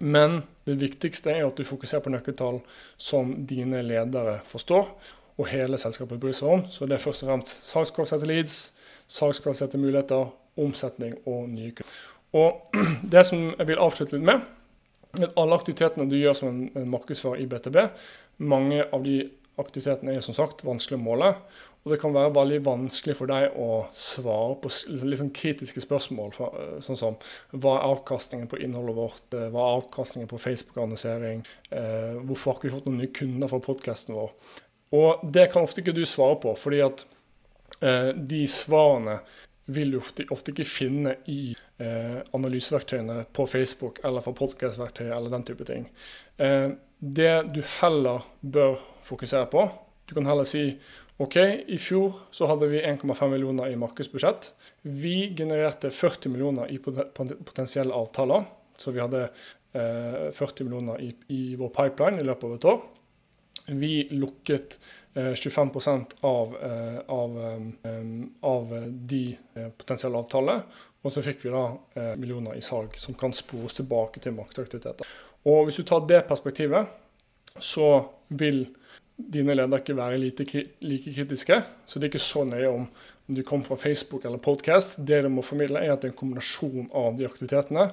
Men 0.00 0.42
det 0.68 0.76
viktigste 0.80 1.32
er 1.32 1.46
at 1.46 1.56
du 1.56 1.64
fokuserer 1.64 2.04
på 2.04 2.12
nøkkeltall 2.12 2.60
som 3.00 3.32
dine 3.48 3.82
ledere 3.86 4.40
forstår, 4.50 4.90
og 5.36 5.48
hele 5.52 5.78
selskapet 5.80 6.20
bryr 6.20 6.34
seg 6.36 6.52
om. 6.52 6.66
Så 6.72 6.88
det 6.88 6.96
er 6.96 7.02
først 7.02 7.24
og 7.24 7.30
fremst 7.30 7.70
salgskvalifiserte 7.70 8.28
leads, 8.28 8.58
salgskvalifiserte 9.06 9.80
muligheter, 9.80 10.30
omsetning 10.56 11.16
og 11.28 11.48
nye 11.52 11.72
kunder. 11.76 11.96
Og 12.36 12.76
det 13.12 13.24
som 13.28 13.50
jeg 13.52 13.68
vil 13.70 13.82
avslutte 13.82 14.16
litt 14.16 14.26
med, 14.26 14.44
at 15.16 15.36
alle 15.40 15.56
aktivitetene 15.56 16.08
du 16.10 16.16
gjør 16.18 16.36
som 16.36 16.62
en 16.66 16.88
markedsfører 16.92 17.40
i 17.40 17.48
BTB, 17.48 17.78
mange 18.44 18.84
av 18.84 19.04
de 19.04 19.20
aktivitetene 19.60 20.16
er 20.16 20.24
som 20.24 20.36
sagt 20.36 20.64
vanskelig 20.66 20.98
å 20.98 21.04
måle. 21.04 21.32
Og 21.86 21.92
det 21.92 22.00
kan 22.02 22.10
være 22.10 22.32
veldig 22.34 22.56
vanskelig 22.66 23.14
for 23.14 23.30
deg 23.30 23.54
å 23.62 23.84
svare 23.94 24.56
på 24.58 24.70
sånn 24.72 25.30
kritiske 25.30 25.84
spørsmål. 25.84 26.32
Eh, 26.34 26.72
sånn 26.82 26.98
som 26.98 27.18
hva 27.54 27.76
er 27.76 27.92
avkastningen 27.92 28.50
på 28.50 28.58
innholdet 28.58 28.96
vårt, 28.96 29.26
eh, 29.30 29.46
hva 29.54 29.62
er 29.62 29.76
avkastningen 29.78 30.26
på 30.32 30.40
Facebook-annonsering, 30.42 31.44
eh, 31.70 32.18
hvorfor 32.26 32.50
har 32.50 32.58
ikke 32.58 32.68
vi 32.68 32.74
fått 32.74 32.88
noen 32.90 32.98
nye 32.98 33.14
kunder 33.14 33.48
fra 33.52 33.60
podkasten 33.62 34.18
vår? 34.18 34.32
Og 34.98 35.32
det 35.32 35.52
kan 35.52 35.62
ofte 35.62 35.80
ikke 35.80 35.94
du 35.94 36.04
svare 36.04 36.40
på, 36.42 36.56
fordi 36.58 36.82
at 36.84 37.04
de 37.78 38.46
svarene 38.48 39.18
vil 39.66 39.90
du 39.90 39.98
ofte, 39.98 40.24
ofte 40.30 40.52
ikke 40.52 40.64
finne 40.64 41.16
i 41.28 41.54
analyseverktøyene 42.32 43.26
på 43.34 43.44
Facebook 43.46 43.98
eller 44.02 44.22
fra 44.24 44.32
podkastverktøy 44.32 45.10
eller 45.10 45.28
den 45.28 45.44
type 45.44 45.66
ting. 45.66 45.90
Det 46.98 47.34
du 47.54 47.60
heller 47.80 48.24
bør 48.40 48.78
fokusere 49.06 49.48
på, 49.52 49.66
du 50.06 50.14
kan 50.14 50.26
heller 50.28 50.46
si 50.48 50.70
OK, 51.16 51.36
i 51.72 51.78
fjor 51.80 52.12
så 52.34 52.48
hadde 52.50 52.68
vi 52.68 52.82
1,5 52.84 53.30
millioner 53.32 53.72
i 53.72 53.78
markedsbudsjett. 53.80 54.50
Vi 54.82 55.32
genererte 55.36 55.90
40 55.90 56.28
millioner 56.28 56.68
i 56.68 56.76
potensielle 56.78 57.94
avtaler. 57.96 58.44
Så 58.76 58.92
vi 58.92 59.00
hadde 59.00 59.22
eh, 59.72 60.26
40 60.36 60.66
millioner 60.66 61.00
i, 61.00 61.08
i, 61.32 61.40
vår 61.56 61.72
pipeline 61.72 62.20
i 62.20 62.26
løpet 62.26 62.44
av 62.44 62.54
et 62.58 62.68
år. 62.68 62.82
Vi 63.80 63.92
lukket 64.12 64.76
eh, 65.16 65.32
25% 65.32 66.18
av, 66.28 66.52
eh, 66.60 67.00
av, 67.16 67.40
eh, 67.40 68.04
av, 68.52 68.76
de 69.08 69.22
eh, 69.32 69.70
potensielle 69.72 70.20
avtalene. 70.20 70.60
Og 71.00 71.14
så 71.14 71.24
fikk 71.24 71.46
vi 71.46 71.54
da 71.54 71.64
eh, 71.96 72.12
millioner 72.20 72.60
i 72.60 72.64
salg 72.66 72.92
som 73.00 73.16
kan 73.16 73.32
spores 73.32 73.80
tilbake 73.80 74.20
til 74.20 74.36
markedsaktiviteter. 74.36 75.08
Og 75.46 75.66
hvis 75.66 75.78
du 75.80 75.86
tar 75.86 76.06
det 76.08 76.24
perspektivet, 76.28 76.88
så 77.62 77.90
vil 78.28 78.66
dine 79.16 79.54
ledere 79.54 79.80
ikke 79.80 79.96
være 79.96 80.18
like, 80.20 80.44
kritiske. 81.14 81.60
Så 81.86 81.98
det 81.98 82.06
er 82.06 82.12
ikke 82.14 82.24
så 82.24 82.44
nøye 82.44 82.72
om 82.72 82.88
du 83.26 83.42
kommer 83.42 83.66
fra 83.66 83.78
Facebook 83.80 84.24
eller 84.24 84.42
podcast. 84.42 84.98
Det 84.98 85.22
du 85.24 85.30
må 85.32 85.42
formidle, 85.42 85.80
er 85.80 85.94
at 85.94 86.02
det 86.02 86.10
er 86.10 86.14
en 86.14 86.20
kombinasjon 86.20 86.90
av 86.94 87.16
de 87.18 87.26
aktivitetene 87.26 87.88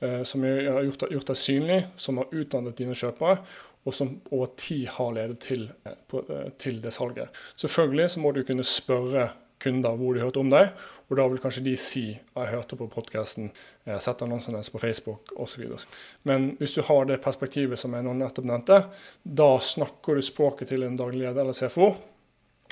eh, 0.00 0.22
som 0.28 0.44
har 0.44 0.82
gjort, 0.88 1.06
gjort 1.12 1.30
deg 1.30 1.40
synlig, 1.40 1.78
som 1.96 2.20
har 2.20 2.34
utdannet 2.34 2.76
dine 2.80 2.96
kjøpere, 2.98 3.38
og 3.84 3.96
som 3.96 4.16
over 4.32 4.52
tid 4.60 4.86
har 4.96 5.14
ledet 5.16 5.38
til, 5.44 5.68
eh, 5.86 5.96
eh, 6.20 6.50
til, 6.58 6.82
det 6.82 6.92
salget. 6.92 7.40
Selvfølgelig 7.56 8.10
så 8.10 8.24
må 8.24 8.32
du 8.32 8.42
kunne 8.44 8.66
spørre 8.66 9.30
kunder 9.64 9.96
hvor 9.98 10.14
de 10.14 10.22
hørte 10.22 10.40
om 10.42 10.50
deg, 10.52 10.70
og 11.08 11.18
da 11.18 11.26
vil 11.30 11.40
kanskje 11.42 11.64
de 11.64 11.74
si 11.80 12.04
at 12.12 12.44
'jeg 12.44 12.54
hørte 12.54 12.76
på 12.76 12.88
podkasten', 12.92 13.50
sette 13.84 14.00
sett 14.04 14.22
annonsene 14.22 14.62
på 14.72 14.78
Facebook 14.78 15.32
osv. 15.36 15.64
Men 16.24 16.56
hvis 16.58 16.74
du 16.74 16.82
har 16.82 17.04
det 17.04 17.22
perspektivet 17.22 17.78
som 17.78 17.92
jeg 17.94 18.04
nå 18.04 18.12
nettopp 18.12 18.44
nevnte, 18.44 18.84
da 19.24 19.58
snakker 19.58 20.14
du 20.14 20.22
språket 20.22 20.68
til 20.68 20.82
en 20.82 20.96
daglig 20.96 21.20
leder 21.20 21.40
eller 21.40 21.52
CFO. 21.52 21.96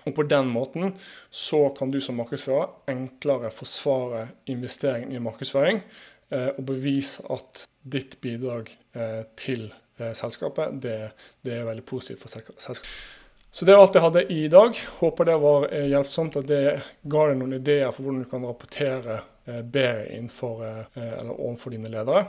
Og 0.07 0.15
på 0.15 0.23
den 0.23 0.47
måten 0.47 0.95
så 1.31 1.75
kan 1.79 1.91
du 1.91 2.01
som 2.01 2.17
markedsfører 2.17 2.69
enklere 2.89 3.51
forsvare 3.51 4.29
investeringen 4.47 5.13
i 5.13 5.19
markedsføring 5.19 5.83
eh, 6.31 6.51
og 6.59 6.65
bevise 6.67 7.23
at 7.31 7.67
ditt 7.85 8.21
bidrag 8.21 8.69
til 9.37 9.73
selskapet, 10.15 10.83
det, 10.83 11.13
det 11.45 11.53
er 11.55 11.67
veldig 11.69 11.85
positivt 11.85 12.23
for 12.23 12.29
selskapet. 12.29 12.89
Så 13.53 13.67
det 13.69 13.75
er 13.75 13.83
alt 13.83 13.97
jeg 13.97 14.01
hadde 14.03 14.25
i 14.33 14.47
dag. 14.49 14.79
Håper 15.03 15.29
det 15.29 15.37
var 15.43 15.67
eh, 15.69 15.91
hjelpsomt, 15.93 16.39
at 16.41 16.49
det 16.49 16.63
ga 17.13 17.27
deg 17.29 17.37
noen 17.37 17.59
ideer 17.59 17.91
for 17.93 18.07
hvordan 18.07 18.23
du 18.25 18.29
kan 18.31 18.47
rapportere 18.49 19.19
eh, 19.45 19.61
bedre 19.61 20.07
innenfor, 20.09 20.63
eh, 20.65 21.11
eller 21.19 21.35
overfor 21.35 21.75
dine 21.75 21.93
ledere. 21.93 22.25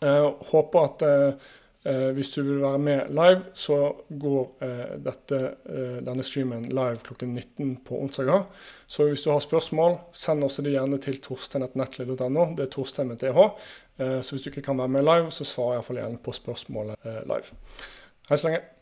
Håper 0.00 0.84
at 0.86 1.02
hvis 2.14 2.28
du 2.30 2.44
vil 2.44 2.60
være 2.62 2.78
med 2.78 3.10
live, 3.10 3.40
så 3.58 3.76
går 4.22 5.00
dette, 5.02 5.40
denne 6.06 6.22
streamen 6.22 6.68
live 6.70 7.02
klokken 7.02 7.32
19 7.34 7.72
på 7.88 7.98
onsdager. 7.98 8.46
Så 8.86 9.08
hvis 9.08 9.26
du 9.26 9.32
har 9.32 9.42
spørsmål, 9.42 9.98
send 10.14 10.46
også 10.46 10.62
det 10.62 10.76
gjerne 10.76 11.00
til 11.02 11.18
torstein.nettlid.no. 11.26 12.46
Det 12.54 12.68
er 12.68 12.70
Torstein 12.70 13.10
med 13.10 13.18
TH. 13.24 13.50
Så 13.98 14.36
hvis 14.36 14.46
du 14.46 14.52
ikke 14.52 14.68
kan 14.70 14.78
være 14.78 14.94
med 14.94 15.08
live, 15.10 15.34
så 15.34 15.48
svarer 15.48 15.80
jeg 15.80 15.82
iallfall 15.82 16.02
gjerne 16.04 16.26
på 16.28 16.36
spørsmålet 16.38 17.10
live. 17.32 17.56
Hei 18.30 18.38
så 18.38 18.46
lenge. 18.46 18.79